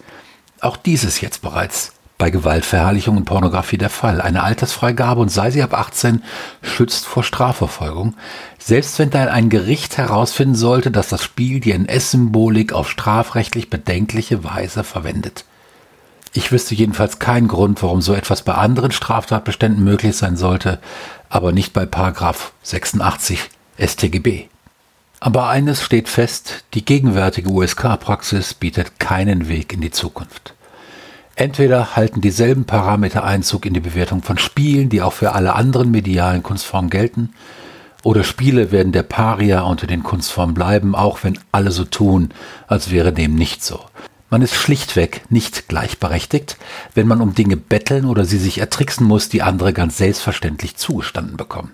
Auch 0.61 0.77
dies 0.77 1.03
ist 1.03 1.21
jetzt 1.21 1.43
bereits 1.43 1.93
bei 2.19 2.31
Gewaltverherrlichung 2.31 3.17
und 3.17 3.25
Pornografie 3.25 3.79
der 3.79 3.91
Fall. 3.91 4.21
Eine 4.21 4.45
Altersfreigabe 4.45 5.21
und 5.21 5.29
sei 5.29 5.51
sie 5.51 5.61
ab 5.61 5.75
18 5.75 6.23
schützt 6.63 7.05
vor 7.05 7.25
Strafverfolgung. 7.25 8.15
Selbst 8.61 9.01
wenn 9.01 9.11
dann 9.11 9.27
ein 9.27 9.51
Gericht 9.51 9.99
herausfinden 9.99 10.55
sollte, 10.55 10.93
dass 10.93 11.09
das 11.09 11.25
Spiel 11.25 11.59
die 11.59 11.73
NS-Symbolik 11.73 12.73
auf 12.73 12.89
strafrechtlich 12.89 13.71
bedenkliche 13.71 14.45
Weise 14.45 14.85
verwendet. 14.85 15.45
Ich 16.33 16.53
wüsste 16.53 16.77
jedenfalls 16.77 17.19
keinen 17.19 17.49
Grund, 17.49 17.83
warum 17.83 18.03
so 18.03 18.15
etwas 18.15 18.43
bei 18.43 18.55
anderen 18.55 18.93
Straftatbeständen 18.93 19.83
möglich 19.83 20.17
sein 20.17 20.37
sollte, 20.37 20.79
aber 21.29 21.51
nicht 21.51 21.73
bei 21.73 21.87
Paragraph 21.87 22.53
86 22.63 23.41
StGB. 23.85 24.52
Aber 25.25 25.49
eines 25.49 25.85
steht 25.85 26.09
fest, 26.09 26.65
die 26.75 26.85
gegenwärtige 26.85 27.49
USK-Praxis 27.49 28.55
bietet 28.55 28.99
keinen 28.99 29.47
Weg 29.47 29.73
in 29.73 29.81
die 29.81 29.93
Zukunft. 29.93 30.55
Entweder 31.37 31.95
halten 31.95 32.21
dieselben 32.21 32.65
Parameter 32.65 33.23
Einzug 33.23 33.65
in 33.65 33.73
die 33.73 33.79
Bewertung 33.79 34.25
von 34.25 34.37
Spielen, 34.37 34.89
die 34.89 35.01
auch 35.01 35.13
für 35.13 35.31
alle 35.37 35.55
anderen 35.55 35.93
medialen 35.93 36.43
Kunstformen 36.43 36.91
gelten, 36.91 37.35
oder 38.03 38.25
Spiele 38.25 38.73
werden 38.73 38.91
der 38.91 39.05
Paria 39.05 39.61
unter 39.61 39.87
den 39.87 40.03
Kunstformen 40.03 40.57
bleiben, 40.57 40.97
auch 40.97 41.23
wenn 41.23 41.39
alle 41.53 41.71
so 41.71 41.85
tun, 41.85 42.31
als 42.67 42.91
wäre 42.91 43.13
dem 43.13 43.37
nicht 43.37 43.63
so. 43.63 43.79
Man 44.29 44.43
ist 44.43 44.57
schlichtweg 44.57 45.23
nicht 45.29 45.69
gleichberechtigt, 45.69 46.57
wenn 46.95 47.07
man 47.07 47.21
um 47.21 47.37
Dinge 47.37 47.57
betteln 47.57 48.07
oder 48.07 48.25
sie 48.25 48.39
sich 48.39 48.59
ertricksen 48.59 49.07
muss, 49.07 49.29
die 49.29 49.43
andere 49.43 49.73
ganz 49.73 49.99
selbstverständlich 49.99 50.75
zugestanden 50.79 51.37
bekommen. 51.37 51.71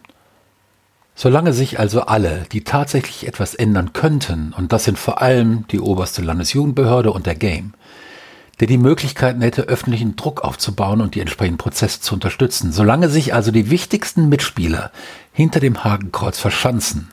Solange 1.20 1.52
sich 1.52 1.80
also 1.80 2.02
alle, 2.02 2.44
die 2.52 2.62
tatsächlich 2.62 3.26
etwas 3.26 3.56
ändern 3.56 3.92
könnten, 3.92 4.54
und 4.56 4.72
das 4.72 4.84
sind 4.84 5.00
vor 5.00 5.20
allem 5.20 5.64
die 5.66 5.80
oberste 5.80 6.22
Landesjugendbehörde 6.22 7.10
und 7.10 7.26
der 7.26 7.34
Game, 7.34 7.74
der 8.60 8.68
die 8.68 8.78
Möglichkeiten 8.78 9.42
hätte, 9.42 9.62
öffentlichen 9.62 10.14
Druck 10.14 10.42
aufzubauen 10.42 11.00
und 11.00 11.16
die 11.16 11.20
entsprechenden 11.20 11.58
Prozesse 11.58 12.00
zu 12.00 12.14
unterstützen. 12.14 12.70
Solange 12.70 13.08
sich 13.08 13.34
also 13.34 13.50
die 13.50 13.68
wichtigsten 13.68 14.28
Mitspieler 14.28 14.92
hinter 15.32 15.58
dem 15.58 15.82
Hakenkreuz 15.82 16.38
verschanzen, 16.38 17.10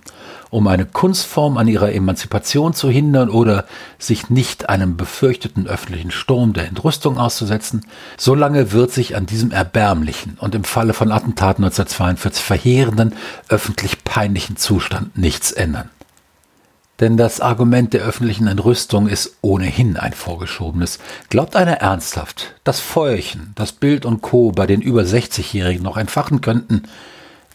um 0.49 0.67
eine 0.67 0.85
Kunstform 0.85 1.57
an 1.57 1.67
ihrer 1.67 1.93
Emanzipation 1.93 2.73
zu 2.73 2.89
hindern 2.89 3.29
oder 3.29 3.65
sich 3.99 4.29
nicht 4.29 4.69
einem 4.69 4.97
befürchteten 4.97 5.67
öffentlichen 5.67 6.11
Sturm 6.11 6.53
der 6.53 6.67
Entrüstung 6.67 7.17
auszusetzen, 7.17 7.85
solange 8.17 8.71
wird 8.71 8.91
sich 8.91 9.15
an 9.15 9.25
diesem 9.25 9.51
erbärmlichen 9.51 10.37
und 10.39 10.55
im 10.55 10.63
Falle 10.63 10.93
von 10.93 11.11
Attentaten 11.11 11.63
1942 11.63 12.43
verheerenden, 12.43 13.13
öffentlich 13.49 14.03
peinlichen 14.03 14.57
Zustand 14.57 15.17
nichts 15.17 15.51
ändern. 15.51 15.89
Denn 17.01 17.17
das 17.17 17.41
Argument 17.41 17.93
der 17.93 18.03
öffentlichen 18.03 18.47
Entrüstung 18.47 19.09
ist 19.09 19.35
ohnehin 19.41 19.97
ein 19.97 20.13
vorgeschobenes. 20.13 20.99
Glaubt 21.29 21.57
einer 21.57 21.73
ernsthaft, 21.73 22.55
dass 22.63 22.79
Feuerchen, 22.79 23.51
das 23.55 23.73
Bild 23.73 24.05
und 24.05 24.21
Co. 24.21 24.51
bei 24.51 24.65
den 24.65 24.81
über 24.81 25.01
60-Jährigen 25.01 25.83
noch 25.83 25.97
entfachen 25.97 26.39
könnten, 26.39 26.83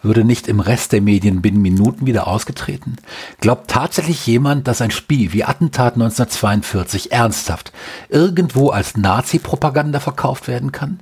würde 0.03 0.25
nicht 0.25 0.49
im 0.49 0.61
Rest 0.61 0.93
der 0.93 1.01
Medien 1.01 1.43
binnen 1.43 1.63
Minuten 1.63 2.07
wieder 2.07 2.27
ausgetreten? 2.27 2.97
Glaubt 3.41 3.71
tatsächlich 3.71 4.27
jemand, 4.27 4.67
dass 4.69 4.81
ein 4.81 4.91
Spiel 4.91 5.33
wie 5.33 5.45
Attentat 5.45 5.95
1942 5.95 7.13
ernsthaft 7.13 7.73
irgendwo 8.09 8.71
als 8.71 8.97
Nazi-Propaganda 8.97 10.01
verkauft 10.01 10.49
werden 10.49 10.73
kann? 10.73 11.01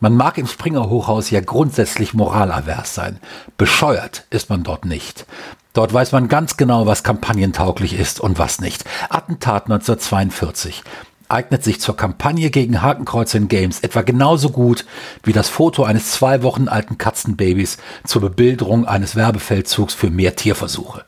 Man 0.00 0.16
mag 0.16 0.36
im 0.38 0.46
Springer-Hochhaus 0.46 1.30
ja 1.30 1.40
grundsätzlich 1.40 2.12
moralavers 2.12 2.94
sein. 2.94 3.18
Bescheuert 3.56 4.26
ist 4.30 4.50
man 4.50 4.62
dort 4.62 4.84
nicht. 4.84 5.24
Dort 5.72 5.92
weiß 5.92 6.12
man 6.12 6.28
ganz 6.28 6.56
genau, 6.56 6.86
was 6.86 7.02
kampagnentauglich 7.02 7.98
ist 7.98 8.20
und 8.20 8.38
was 8.38 8.60
nicht. 8.60 8.84
Attentat 9.08 9.64
1942 9.64 10.84
eignet 11.28 11.64
sich 11.64 11.80
zur 11.80 11.96
Kampagne 11.96 12.50
gegen 12.50 12.82
Hakenkreuze 12.82 13.38
in 13.38 13.48
Games 13.48 13.80
etwa 13.80 14.02
genauso 14.02 14.50
gut 14.50 14.84
wie 15.22 15.32
das 15.32 15.48
Foto 15.48 15.84
eines 15.84 16.12
zwei 16.12 16.42
Wochen 16.42 16.68
alten 16.68 16.98
Katzenbabys 16.98 17.78
zur 18.04 18.20
Bebilderung 18.20 18.86
eines 18.86 19.16
Werbefeldzugs 19.16 19.94
für 19.94 20.10
mehr 20.10 20.36
Tierversuche. 20.36 21.04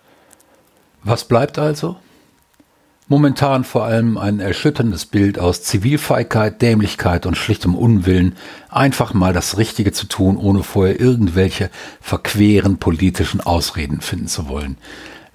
Was 1.03 1.25
bleibt 1.25 1.59
also? 1.59 1.97
Momentan 3.09 3.63
vor 3.63 3.85
allem 3.85 4.19
ein 4.19 4.41
erschütterndes 4.41 5.07
Bild 5.07 5.39
aus 5.39 5.63
Zivilfeigheit, 5.63 6.61
Dämlichkeit 6.61 7.25
und 7.25 7.37
schlichtem 7.37 7.77
Unwillen, 7.77 8.35
einfach 8.69 9.15
mal 9.15 9.33
das 9.33 9.59
Richtige 9.59 9.93
zu 9.93 10.09
tun, 10.09 10.37
ohne 10.37 10.65
vorher 10.65 10.99
irgendwelche 10.99 11.71
verqueren 12.01 12.79
politischen 12.79 13.41
Ausreden 13.41 14.01
finden 14.01 14.27
zu 14.27 14.49
wollen. 14.49 14.77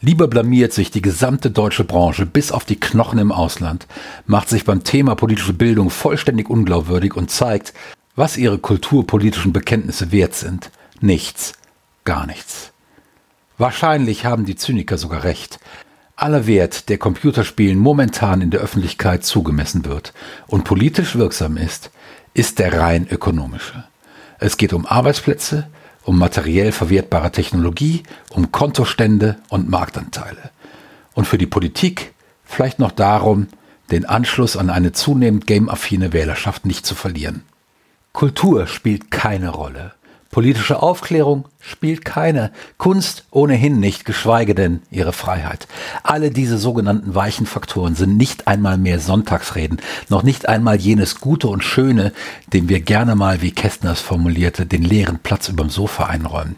Lieber 0.04 0.28
blamiert 0.28 0.74
sich 0.74 0.90
die 0.90 1.04
gesamte 1.04 1.52
deutsche 1.52 1.84
Branche 1.84 2.26
bis 2.26 2.52
auf 2.52 2.66
die 2.66 2.80
Knochen 2.80 3.20
im 3.20 3.32
Ausland, 3.32 3.86
macht 4.26 4.50
sich 4.50 4.66
beim 4.66 4.84
Thema 4.84 5.14
politische 5.14 5.54
Bildung 5.54 5.92
vollständig 5.92 6.50
unglaubwürdig 6.50 7.16
und 7.16 7.30
zeigt, 7.30 7.74
was 8.16 8.36
ihre 8.36 8.58
kulturpolitischen 8.58 9.54
Bekenntnisse 9.54 10.12
wert 10.12 10.34
sind. 10.34 10.72
Nichts, 11.02 11.54
gar 12.04 12.26
nichts. 12.26 12.72
Wahrscheinlich 13.60 14.26
haben 14.26 14.46
die 14.46 14.56
Zyniker 14.56 14.98
sogar 14.98 15.24
recht 15.24 15.60
aller 16.16 16.46
Wert 16.46 16.90
der 16.90 16.98
Computerspielen 16.98 17.78
momentan 17.78 18.42
in 18.42 18.52
der 18.52 18.60
Öffentlichkeit 18.60 19.24
zugemessen 19.24 19.86
wird 19.86 20.14
und 20.48 20.64
politisch 20.64 21.16
wirksam 21.16 21.58
ist, 21.58 21.92
ist 22.34 22.60
der 22.60 22.80
rein 22.80 23.08
ökonomische. 23.10 23.84
Es 24.40 24.58
geht 24.58 24.74
um 24.74 24.86
Arbeitsplätze, 24.86 25.68
um 26.04 26.18
materiell 26.18 26.72
verwertbare 26.72 27.32
Technologie, 27.32 28.04
um 28.30 28.52
Kontostände 28.52 29.38
und 29.50 29.70
Marktanteile. 29.70 30.52
Und 31.14 31.28
für 31.28 31.38
die 31.38 31.48
Politik 31.48 32.14
vielleicht 32.44 32.80
noch 32.80 32.92
darum, 32.92 33.48
den 33.92 34.06
Anschluss 34.06 34.58
an 34.58 34.70
eine 34.70 34.94
zunehmend 34.94 35.48
gameaffine 35.48 36.14
Wählerschaft 36.14 36.66
nicht 36.66 36.86
zu 36.86 36.96
verlieren. 36.96 37.44
Kultur 38.14 38.68
spielt 38.68 39.12
keine 39.12 39.50
Rolle. 39.50 39.94
Politische 40.32 40.82
Aufklärung 40.82 41.44
spielt 41.60 42.06
keine, 42.06 42.52
Kunst 42.78 43.26
ohnehin 43.32 43.82
nicht, 43.82 44.06
geschweige 44.06 44.56
denn 44.56 44.82
ihre 44.90 45.12
Freiheit. 45.12 45.68
Alle 46.04 46.32
diese 46.32 46.58
sogenannten 46.58 47.14
weichen 47.14 47.46
Faktoren 47.46 47.96
sind 47.96 48.16
nicht 48.16 48.48
einmal 48.48 48.78
mehr 48.78 49.02
Sonntagsreden, 49.02 49.82
noch 50.08 50.24
nicht 50.24 50.48
einmal 50.48 50.78
jenes 50.78 51.20
Gute 51.20 51.50
und 51.50 51.66
Schöne, 51.66 52.14
dem 52.54 52.70
wir 52.70 52.80
gerne 52.80 53.16
mal, 53.16 53.42
wie 53.42 53.52
Kästner 53.52 53.92
es 53.92 54.00
formulierte, 54.00 54.66
den 54.66 54.84
leeren 54.84 55.20
Platz 55.20 55.50
überm 55.50 55.70
Sofa 55.70 56.06
einräumen. 56.06 56.56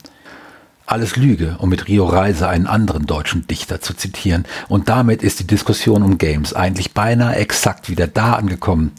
Alles 0.86 1.16
Lüge, 1.16 1.56
um 1.58 1.70
mit 1.70 1.88
Rio 1.88 2.06
Reise 2.06 2.48
einen 2.48 2.68
anderen 2.68 3.08
deutschen 3.08 3.48
Dichter 3.48 3.82
zu 3.82 3.96
zitieren, 3.96 4.46
und 4.68 4.88
damit 4.88 5.24
ist 5.24 5.40
die 5.40 5.48
Diskussion 5.48 6.04
um 6.04 6.20
Games 6.20 6.54
eigentlich 6.54 6.94
beinahe 6.94 7.38
exakt 7.38 7.90
wieder 7.90 8.06
da 8.06 8.34
angekommen, 8.34 8.92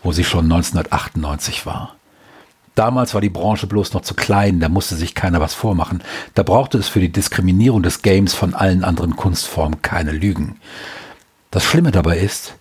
wo 0.00 0.12
sie 0.12 0.24
schon 0.24 0.44
1998 0.44 1.66
war. 1.66 1.96
Damals 2.74 3.12
war 3.12 3.20
die 3.20 3.28
Branche 3.28 3.66
bloß 3.66 3.92
noch 3.92 4.00
zu 4.00 4.14
klein, 4.14 4.60
da 4.60 4.68
musste 4.68 4.96
sich 4.96 5.14
keiner 5.14 5.40
was 5.40 5.52
vormachen. 5.52 6.02
Da 6.34 6.42
brauchte 6.42 6.78
es 6.78 6.88
für 6.88 7.00
die 7.00 7.12
Diskriminierung 7.12 7.82
des 7.82 8.02
Games 8.02 8.32
von 8.32 8.54
allen 8.54 8.82
anderen 8.82 9.16
Kunstformen 9.16 9.82
keine 9.82 10.12
Lügen. 10.12 10.56
Das 11.50 11.64
Schlimme 11.64 11.90
dabei 11.90 12.18
ist, 12.18 12.54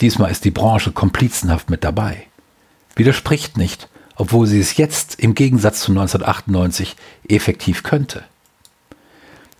diesmal 0.00 0.32
ist 0.32 0.44
die 0.44 0.50
Branche 0.50 0.90
komplizenhaft 0.90 1.70
mit 1.70 1.84
dabei. 1.84 2.26
Widerspricht 2.96 3.56
nicht, 3.56 3.88
obwohl 4.16 4.48
sie 4.48 4.60
es 4.60 4.76
jetzt 4.76 5.20
im 5.20 5.34
Gegensatz 5.36 5.80
zu 5.80 5.92
1998 5.92 6.96
effektiv 7.28 7.84
könnte. 7.84 8.24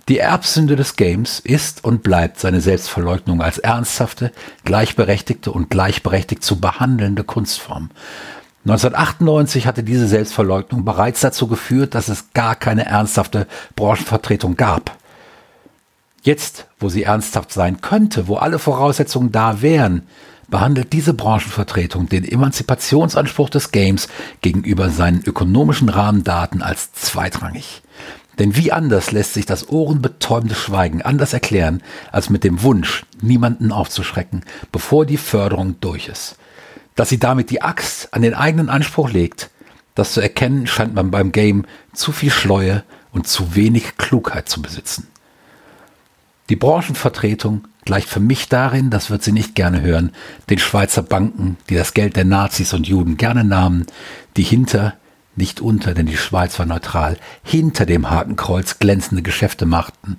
Die 0.08 0.18
Erbsünde 0.18 0.76
des 0.76 0.96
Games 0.96 1.40
ist 1.40 1.82
und 1.82 2.02
bleibt 2.02 2.38
seine 2.38 2.60
Selbstverleugnung 2.60 3.40
als 3.40 3.58
ernsthafte, 3.58 4.32
gleichberechtigte 4.64 5.50
und 5.50 5.70
gleichberechtigt 5.70 6.42
zu 6.44 6.60
behandelnde 6.60 7.24
Kunstform. 7.24 7.90
1998 8.64 9.66
hatte 9.66 9.82
diese 9.82 10.08
Selbstverleugnung 10.08 10.86
bereits 10.86 11.20
dazu 11.20 11.48
geführt, 11.48 11.94
dass 11.94 12.08
es 12.08 12.32
gar 12.32 12.56
keine 12.56 12.86
ernsthafte 12.86 13.46
Branchenvertretung 13.76 14.56
gab. 14.56 14.96
Jetzt, 16.22 16.66
wo 16.78 16.88
sie 16.88 17.02
ernsthaft 17.02 17.52
sein 17.52 17.82
könnte, 17.82 18.26
wo 18.26 18.36
alle 18.36 18.58
Voraussetzungen 18.58 19.30
da 19.30 19.60
wären, 19.60 20.06
behandelt 20.48 20.94
diese 20.94 21.12
Branchenvertretung 21.12 22.08
den 22.08 22.24
Emanzipationsanspruch 22.24 23.50
des 23.50 23.70
Games 23.70 24.08
gegenüber 24.40 24.88
seinen 24.88 25.22
ökonomischen 25.22 25.90
Rahmendaten 25.90 26.62
als 26.62 26.94
zweitrangig. 26.94 27.82
Denn 28.38 28.56
wie 28.56 28.72
anders 28.72 29.12
lässt 29.12 29.34
sich 29.34 29.44
das 29.44 29.68
ohrenbetäubende 29.68 30.54
Schweigen 30.54 31.02
anders 31.02 31.34
erklären, 31.34 31.82
als 32.10 32.30
mit 32.30 32.44
dem 32.44 32.62
Wunsch, 32.62 33.04
niemanden 33.20 33.72
aufzuschrecken, 33.72 34.42
bevor 34.72 35.04
die 35.04 35.18
Förderung 35.18 35.76
durch 35.80 36.08
ist 36.08 36.38
dass 36.94 37.08
sie 37.08 37.18
damit 37.18 37.50
die 37.50 37.62
Axt 37.62 38.12
an 38.12 38.22
den 38.22 38.34
eigenen 38.34 38.68
Anspruch 38.68 39.10
legt. 39.10 39.50
Das 39.94 40.12
zu 40.12 40.20
erkennen 40.20 40.66
scheint 40.66 40.94
man 40.94 41.10
beim 41.10 41.32
Game 41.32 41.66
zu 41.92 42.12
viel 42.12 42.30
Schleue 42.30 42.84
und 43.12 43.28
zu 43.28 43.54
wenig 43.54 43.96
Klugheit 43.96 44.48
zu 44.48 44.60
besitzen. 44.60 45.08
Die 46.50 46.56
Branchenvertretung 46.56 47.66
gleicht 47.84 48.08
für 48.08 48.20
mich 48.20 48.48
darin, 48.48 48.90
das 48.90 49.10
wird 49.10 49.22
sie 49.22 49.32
nicht 49.32 49.54
gerne 49.54 49.80
hören, 49.80 50.12
den 50.50 50.58
Schweizer 50.58 51.02
Banken, 51.02 51.56
die 51.68 51.74
das 51.74 51.94
Geld 51.94 52.16
der 52.16 52.24
Nazis 52.24 52.74
und 52.74 52.86
Juden 52.86 53.16
gerne 53.16 53.44
nahmen, 53.44 53.86
die 54.36 54.42
hinter, 54.42 54.94
nicht 55.36 55.60
unter, 55.60 55.94
denn 55.94 56.06
die 56.06 56.16
Schweiz 56.16 56.58
war 56.58 56.66
neutral, 56.66 57.18
hinter 57.42 57.86
dem 57.86 58.10
Hakenkreuz 58.10 58.78
glänzende 58.78 59.22
Geschäfte 59.22 59.66
machten, 59.66 60.18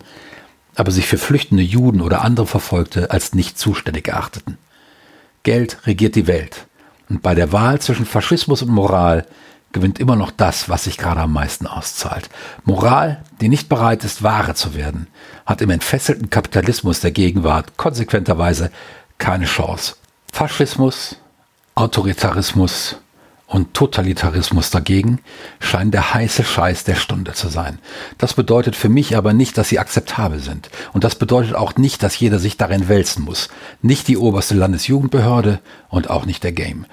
aber 0.75 0.91
sich 0.91 1.07
für 1.07 1.17
flüchtende 1.17 1.63
Juden 1.63 2.01
oder 2.01 2.21
andere 2.21 2.47
Verfolgte 2.47 3.11
als 3.11 3.33
nicht 3.33 3.57
zuständig 3.57 4.07
erachteten. 4.07 4.57
Geld 5.45 5.77
regiert 5.85 6.15
die 6.15 6.27
Welt. 6.27 6.65
Und 7.07 7.21
bei 7.21 7.35
der 7.35 7.53
Wahl 7.53 7.79
zwischen 7.79 8.05
Faschismus 8.05 8.63
und 8.63 8.69
Moral 8.69 9.25
gewinnt 9.71 9.99
immer 9.99 10.15
noch 10.15 10.31
das, 10.31 10.69
was 10.69 10.85
sich 10.85 10.97
gerade 10.97 11.21
am 11.21 11.33
meisten 11.33 11.67
auszahlt. 11.67 12.29
Moral, 12.63 13.21
die 13.39 13.47
nicht 13.47 13.69
bereit 13.69 14.03
ist, 14.03 14.23
Ware 14.23 14.55
zu 14.55 14.73
werden, 14.73 15.07
hat 15.45 15.61
im 15.61 15.69
entfesselten 15.69 16.29
Kapitalismus 16.29 16.99
der 16.99 17.11
Gegenwart 17.11 17.77
konsequenterweise 17.77 18.71
keine 19.19 19.45
Chance. 19.45 19.95
Faschismus, 20.33 21.17
Autoritarismus, 21.75 22.97
und 23.47 23.73
Totalitarismus 23.73 24.71
dagegen 24.71 25.19
scheinen 25.59 25.91
der 25.91 26.13
heiße 26.13 26.43
Scheiß 26.43 26.83
der 26.83 26.95
Stunde 26.95 27.33
zu 27.33 27.47
sein. 27.47 27.79
Das 28.17 28.33
bedeutet 28.33 28.75
für 28.75 28.89
mich 28.89 29.15
aber 29.15 29.33
nicht, 29.33 29.57
dass 29.57 29.69
sie 29.69 29.77
akzeptabel 29.79 30.39
sind. 30.39 30.69
Und 30.93 31.03
das 31.03 31.15
bedeutet 31.15 31.53
auch 31.53 31.75
nicht, 31.75 32.01
dass 32.01 32.19
jeder 32.19 32.39
sich 32.39 32.57
darin 32.57 32.89
wälzen 32.89 33.23
muss. 33.23 33.49
Nicht 33.81 34.07
die 34.07 34.17
oberste 34.17 34.55
Landesjugendbehörde 34.55 35.59
und 35.89 36.09
auch 36.09 36.25
nicht 36.25 36.43
der 36.43 36.53
Game. 36.53 36.85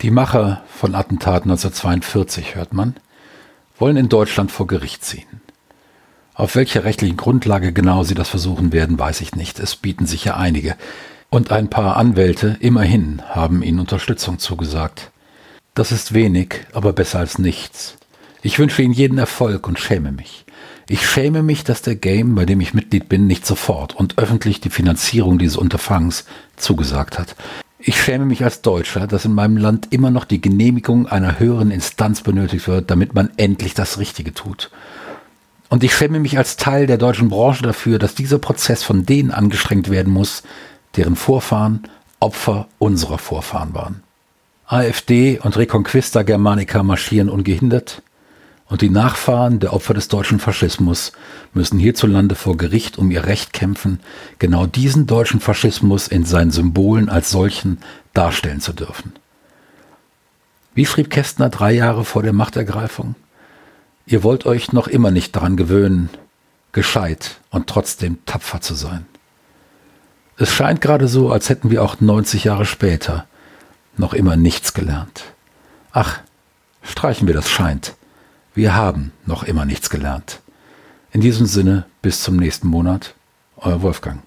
Die 0.00 0.10
Macher 0.10 0.62
von 0.74 0.94
Attentaten 0.94 1.50
1942, 1.50 2.54
hört 2.54 2.72
man, 2.72 2.96
wollen 3.78 3.98
in 3.98 4.08
Deutschland 4.08 4.50
vor 4.50 4.66
Gericht 4.66 5.04
ziehen. 5.04 5.42
Auf 6.32 6.54
welcher 6.54 6.84
rechtlichen 6.84 7.18
Grundlage 7.18 7.74
genau 7.74 8.02
sie 8.02 8.14
das 8.14 8.30
versuchen 8.30 8.72
werden, 8.72 8.98
weiß 8.98 9.20
ich 9.20 9.34
nicht. 9.34 9.60
Es 9.60 9.76
bieten 9.76 10.06
sich 10.06 10.24
ja 10.24 10.36
einige. 10.36 10.74
Und 11.28 11.52
ein 11.52 11.68
paar 11.68 11.98
Anwälte, 11.98 12.56
immerhin, 12.60 13.20
haben 13.28 13.62
ihnen 13.62 13.78
Unterstützung 13.78 14.38
zugesagt. 14.38 15.10
Das 15.74 15.92
ist 15.92 16.14
wenig, 16.14 16.66
aber 16.72 16.92
besser 16.92 17.20
als 17.20 17.38
nichts. 17.38 17.96
Ich 18.42 18.58
wünsche 18.58 18.82
ihnen 18.82 18.92
jeden 18.92 19.18
Erfolg 19.18 19.68
und 19.68 19.78
schäme 19.78 20.10
mich. 20.12 20.44
Ich 20.88 21.08
schäme 21.08 21.44
mich, 21.44 21.62
dass 21.62 21.82
der 21.82 21.94
Game, 21.94 22.34
bei 22.34 22.44
dem 22.44 22.60
ich 22.60 22.74
Mitglied 22.74 23.08
bin, 23.08 23.28
nicht 23.28 23.46
sofort 23.46 23.94
und 23.94 24.18
öffentlich 24.18 24.60
die 24.60 24.70
Finanzierung 24.70 25.38
dieses 25.38 25.56
Unterfangs 25.56 26.24
zugesagt 26.56 27.18
hat. 27.18 27.36
Ich 27.78 28.02
schäme 28.02 28.26
mich 28.26 28.42
als 28.42 28.62
Deutscher, 28.62 29.06
dass 29.06 29.24
in 29.24 29.32
meinem 29.32 29.56
Land 29.56 29.88
immer 29.90 30.10
noch 30.10 30.24
die 30.24 30.40
Genehmigung 30.40 31.06
einer 31.06 31.38
höheren 31.38 31.70
Instanz 31.70 32.22
benötigt 32.22 32.66
wird, 32.66 32.90
damit 32.90 33.14
man 33.14 33.30
endlich 33.36 33.74
das 33.74 33.98
Richtige 33.98 34.34
tut. 34.34 34.70
Und 35.68 35.84
ich 35.84 35.94
schäme 35.94 36.18
mich 36.18 36.36
als 36.36 36.56
Teil 36.56 36.88
der 36.88 36.98
deutschen 36.98 37.28
Branche 37.28 37.62
dafür, 37.62 38.00
dass 38.00 38.16
dieser 38.16 38.38
Prozess 38.38 38.82
von 38.82 39.06
denen 39.06 39.30
angestrengt 39.30 39.88
werden 39.88 40.12
muss, 40.12 40.42
deren 40.96 41.14
Vorfahren 41.14 41.84
Opfer 42.18 42.66
unserer 42.78 43.18
Vorfahren 43.18 43.72
waren. 43.74 44.02
AfD 44.72 45.40
und 45.40 45.56
Reconquista 45.56 46.22
Germanica 46.22 46.84
marschieren 46.84 47.28
ungehindert, 47.28 48.02
und 48.66 48.82
die 48.82 48.88
Nachfahren 48.88 49.58
der 49.58 49.72
Opfer 49.72 49.94
des 49.94 50.06
deutschen 50.06 50.38
Faschismus 50.38 51.10
müssen 51.52 51.80
hierzulande 51.80 52.36
vor 52.36 52.56
Gericht 52.56 52.96
um 52.96 53.10
ihr 53.10 53.26
Recht 53.26 53.52
kämpfen, 53.52 53.98
genau 54.38 54.66
diesen 54.66 55.08
deutschen 55.08 55.40
Faschismus 55.40 56.06
in 56.06 56.24
seinen 56.24 56.52
Symbolen 56.52 57.08
als 57.08 57.32
solchen 57.32 57.78
darstellen 58.12 58.60
zu 58.60 58.72
dürfen. 58.72 59.14
Wie 60.72 60.86
schrieb 60.86 61.10
Kästner 61.10 61.48
drei 61.48 61.72
Jahre 61.72 62.04
vor 62.04 62.22
der 62.22 62.32
Machtergreifung? 62.32 63.16
Ihr 64.06 64.22
wollt 64.22 64.46
euch 64.46 64.72
noch 64.72 64.86
immer 64.86 65.10
nicht 65.10 65.34
daran 65.34 65.56
gewöhnen, 65.56 66.10
gescheit 66.70 67.40
und 67.50 67.66
trotzdem 67.66 68.18
tapfer 68.24 68.60
zu 68.60 68.74
sein. 68.74 69.04
Es 70.36 70.52
scheint 70.52 70.80
gerade 70.80 71.08
so, 71.08 71.32
als 71.32 71.48
hätten 71.48 71.72
wir 71.72 71.82
auch 71.82 72.00
90 72.00 72.44
Jahre 72.44 72.66
später 72.66 73.26
noch 73.96 74.14
immer 74.14 74.36
nichts 74.36 74.74
gelernt. 74.74 75.24
Ach, 75.92 76.20
streichen 76.82 77.26
wir 77.26 77.34
das 77.34 77.50
scheint. 77.50 77.94
Wir 78.54 78.74
haben 78.74 79.12
noch 79.26 79.42
immer 79.42 79.64
nichts 79.64 79.90
gelernt. 79.90 80.40
In 81.12 81.20
diesem 81.20 81.46
Sinne, 81.46 81.86
bis 82.02 82.22
zum 82.22 82.36
nächsten 82.36 82.68
Monat, 82.68 83.14
euer 83.56 83.82
Wolfgang. 83.82 84.22